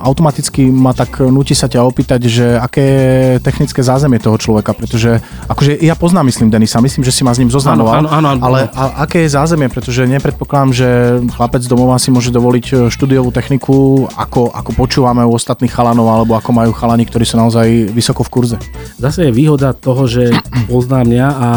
[0.00, 5.20] automaticky ma tak nutí sa ťa opýtať, že aké je technické zázemie toho človeka, pretože
[5.52, 8.40] akože ja poznám, myslím, Denisa, myslím, že si ma s ním zoznamoval, áno, áno, áno,
[8.40, 10.88] ale a, aké je zázemie, pretože nepredpokladám, že
[11.36, 16.40] chlapec domova si môže dovoliť e, štúdiovú techniku, ako, ako počúvame u ostatných chalanov, alebo
[16.40, 18.56] ako majú chalani, ktorí sú naozaj vysoko v kurze.
[18.96, 20.32] Zase je výhoda toho, že
[20.72, 21.48] poznám mňa a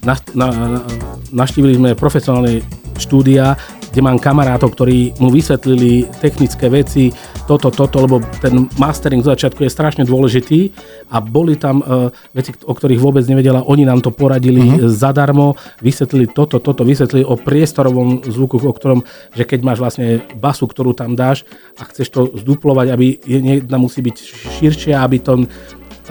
[0.00, 0.80] na, na, na,
[1.28, 2.64] naštívili sme profesionálne
[2.96, 3.56] štúdia,
[3.90, 7.10] kde mám kamarátov, ktorí mu vysvetlili technické veci,
[7.50, 10.70] toto, toto, lebo ten mastering z začiatku je strašne dôležitý
[11.10, 14.86] a boli tam uh, veci, o ktorých vôbec nevedela, oni nám to poradili uh-huh.
[14.86, 19.02] zadarmo, vysvetlili toto, toto, vysvetlili o priestorovom zvuku, o ktorom,
[19.34, 21.42] že keď máš vlastne basu, ktorú tam dáš
[21.74, 24.16] a chceš to zduplovať, aby jedna musí byť
[24.62, 25.50] širšia, aby to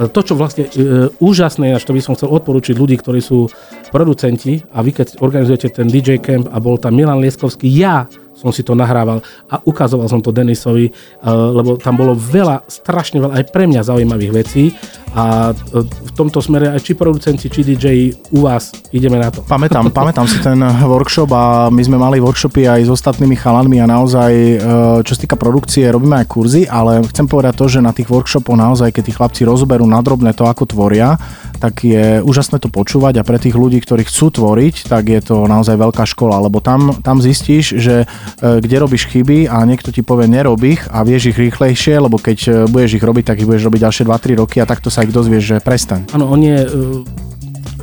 [0.07, 3.51] to, čo vlastne e, úžasné, až to by som chcel odporučiť ľudí, ktorí sú
[3.91, 8.07] producenti a vy keď organizujete ten DJ camp a bol tam Milan Lieskovský, ja
[8.39, 9.19] som si to nahrával
[9.51, 10.93] a ukazoval som to Denisovi, eh,
[11.27, 14.71] lebo tam bolo veľa, strašne veľa aj pre mňa zaujímavých vecí
[15.11, 19.43] a eh, v tomto smere aj či producenti, či DJ u vás ideme na to.
[19.43, 20.55] Pamätám, pamätám si ten
[20.87, 24.57] workshop a my sme mali workshopy aj s ostatnými chalanmi a naozaj, eh,
[25.03, 28.55] čo sa týka produkcie, robíme aj kurzy, ale chcem povedať to, že na tých workshopoch
[28.55, 31.19] naozaj, keď tí chlapci rozoberú nadrobne to, ako tvoria,
[31.59, 35.45] tak je úžasné to počúvať a pre tých ľudí, ktorí chcú tvoriť, tak je to
[35.45, 38.07] naozaj veľká škola, lebo tam, tam zistíš, že
[38.39, 42.15] E, kde robíš chyby a niekto ti povie nerob ich a vieš ich rýchlejšie, lebo
[42.15, 45.03] keď e, budeš ich robiť, tak ich budeš robiť ďalšie 2-3 roky a takto sa
[45.03, 46.07] ich dozvieš, že prestaň.
[46.15, 47.03] Áno, on je, uh,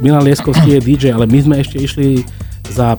[0.00, 2.24] Milan Lieskovský je DJ, ale my sme ešte išli
[2.72, 2.96] za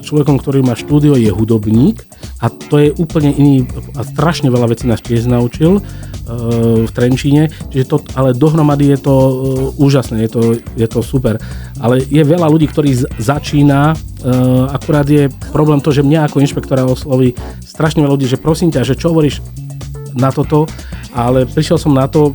[0.00, 2.02] človekom, ktorý má štúdio, je hudobník
[2.40, 5.82] a to je úplne iný a strašne veľa vecí nás tiež naučil uh,
[6.84, 9.32] v Trenčíne, čiže to, ale dohromady je to uh,
[9.80, 10.40] úžasné, je to,
[10.74, 11.36] je to super.
[11.78, 16.88] Ale je veľa ľudí, ktorí začína, uh, akurát je problém to, že mňa ako inšpektora
[16.88, 19.44] osloví strašne veľa ľudí, že prosím ťa, že čo hovoríš
[20.16, 20.66] na toto,
[21.14, 22.34] ale prišiel som na to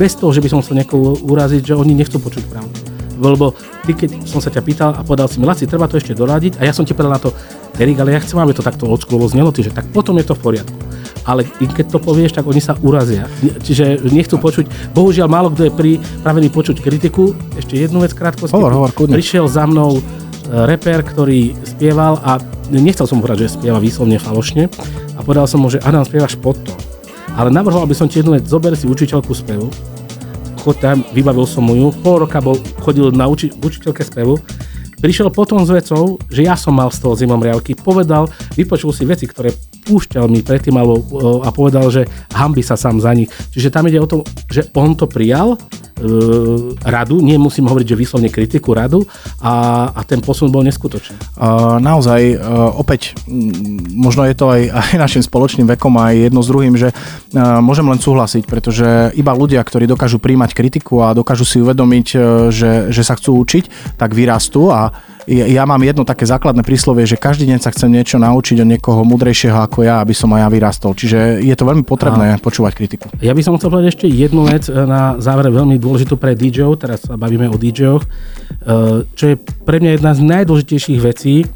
[0.00, 3.52] bez toho, že by som chcel niekoho uraziť, že oni nechcú počuť pravdu lebo
[3.84, 6.56] ty keď som sa ťa pýtal a povedal si mi, Laci, treba to ešte doradiť
[6.56, 7.30] a ja som ti povedal na to,
[7.80, 10.42] Erik, ale ja chcem, aby to takto odskulovo znelo, že tak potom je to v
[10.44, 10.76] poriadku.
[11.24, 13.28] Ale keď to povieš, tak oni sa urazia.
[13.40, 17.32] Čiže nechcú počuť, bohužiaľ málo kto je pripravený počuť kritiku.
[17.56, 18.48] Ešte jednu vec krátko.
[18.48, 20.02] Hovor, hovor, Prišiel za mnou e,
[20.68, 22.40] reper, ktorý spieval a
[22.72, 24.68] nechcel som mu že spieva výslovne falošne
[25.16, 26.72] a povedal som mu, že Adam, spievaš pod to.
[27.36, 29.70] Ale navrhoval by som ti jednu vec, zober si učiteľku spevu,
[30.76, 34.36] tam, vybavil som mu ju, pol roka bol, chodil na uči, učiteľke spevu,
[35.00, 39.08] prišiel potom s vecou, že ja som mal z toho zimom riavky, povedal, vypočul si
[39.08, 39.56] veci, ktoré
[39.90, 41.02] púšťal mi predtým alebo,
[41.42, 43.26] a povedal, že hambi sa sám za nich.
[43.50, 45.58] Čiže tam ide o to, že on to prijal,
[46.00, 46.08] E,
[46.80, 49.04] radu, nemusím hovoriť, že vyslovne kritiku radu
[49.44, 51.12] a, a ten posun bol neskutočný.
[51.80, 53.12] Naozaj, uh, opäť,
[53.92, 57.84] možno je to aj, aj našim spoločným vekom aj jedno s druhým, že uh, môžem
[57.84, 62.06] len súhlasiť, pretože iba ľudia, ktorí dokážu príjmať kritiku a dokážu si uvedomiť,
[62.48, 64.96] že, že sa chcú učiť, tak vyrastú a
[65.30, 69.06] ja, mám jedno také základné príslovie, že každý deň sa chcem niečo naučiť od niekoho
[69.06, 70.92] mudrejšieho ako ja, aby som aj ja vyrastol.
[70.98, 72.40] Čiže je to veľmi potrebné a...
[72.42, 73.06] počúvať kritiku.
[73.22, 76.82] Ja by som chcel povedať ešte jednu vec e, na záver veľmi dôležitú pre DJ-ov,
[76.82, 78.08] teraz sa bavíme o DJ-och, e,
[79.06, 81.46] čo je pre mňa jedna z najdôležitejších vecí e,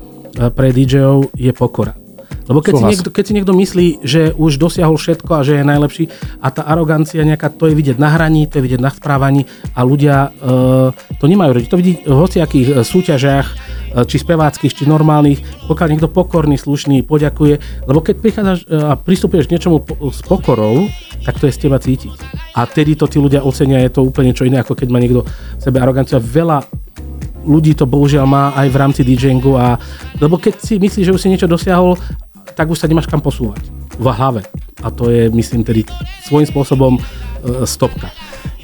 [0.55, 2.04] pre DJ-ov je pokora.
[2.45, 5.65] Lebo keď si, niekto, keď si niekto myslí, že už dosiahol všetko a že je
[5.65, 6.05] najlepší
[6.45, 9.81] a tá arogancia nejaká, to je vidieť na hraní, to je vidieť na správaní a
[9.81, 11.67] ľudia uh, to nemajú radi.
[11.73, 17.01] To vidí v hociakých uh, súťažiach, uh, či speváckých, či normálnych, pokiaľ niekto pokorný, slušný,
[17.09, 17.89] poďakuje.
[17.89, 19.81] Lebo keď prichádzaš uh, a pristupuješ k niečomu
[20.13, 20.85] s pokorou,
[21.25, 22.13] tak to je z teba cítiť.
[22.53, 25.25] A tedy to tí ľudia ocenia, je to úplne čo iné, ako keď má niekto
[25.25, 26.21] v sebe aroganciu.
[26.21, 26.69] Veľa
[27.45, 29.77] ľudí to bohužiaľ má aj v rámci DJingu a
[30.17, 32.01] lebo keď si myslíš, že už si niečo dosiahol
[32.53, 33.65] tak už sa nemáš kam posúvať
[33.97, 34.45] v hlave.
[34.83, 35.87] A to je, myslím, tedy
[36.27, 37.01] svojím spôsobom e,
[37.69, 38.11] stopka.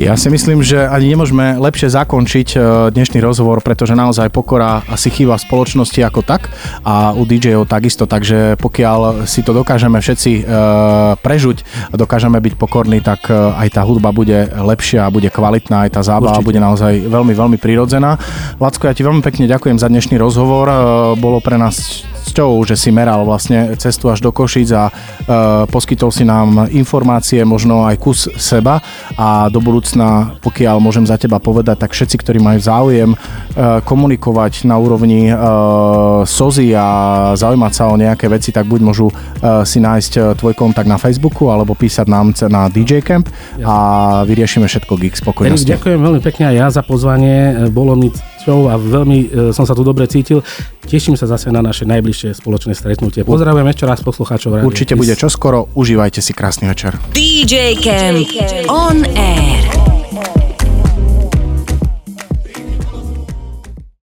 [0.01, 2.59] Ja si myslím, že ani nemôžeme lepšie zakončiť e,
[2.89, 6.49] dnešný rozhovor, pretože naozaj pokora asi chýba v spoločnosti ako tak
[6.89, 10.43] a u DJ-ov takisto, takže pokiaľ si to dokážeme všetci e,
[11.21, 16.01] prežuť a dokážeme byť pokorní, tak aj tá hudba bude lepšia a bude kvalitná, aj
[16.01, 16.49] tá zábava Určite.
[16.49, 18.17] bude naozaj veľmi, veľmi prirodzená.
[18.57, 20.65] Lacko, ja ti veľmi pekne ďakujem za dnešný rozhovor,
[21.21, 24.89] bolo pre nás cťou, že si meral vlastne cestu až do Košic a
[25.69, 28.81] poskytol si nám informácie, možno aj kus seba
[29.21, 34.65] a do budúcna pokiaľ môžem za teba povedať, tak všetci, ktorí majú záujem uh, komunikovať
[34.65, 36.89] na úrovni uh, SOZY a
[37.37, 41.53] zaujímať sa o nejaké veci, tak buď môžu uh, si nájsť tvoj kontakt na Facebooku
[41.53, 43.27] alebo písať nám na DJ Camp
[43.61, 43.75] a
[44.25, 45.67] vyriešime všetko gig spokojnosti.
[45.67, 47.69] Erik, ďakujem veľmi pekne aj ja za pozvanie.
[47.75, 50.41] Bolo mi show a veľmi e, som sa tu dobre cítil.
[50.81, 53.23] Teším sa zase na naše najbližšie spoločné stretnutie.
[53.23, 54.65] Pozdravujem ešte raz poslucháčov.
[54.65, 55.69] Určite bude čoskoro.
[55.77, 56.97] Užívajte si krásny večer.
[57.13, 58.25] DJ Camp
[58.67, 59.90] on air.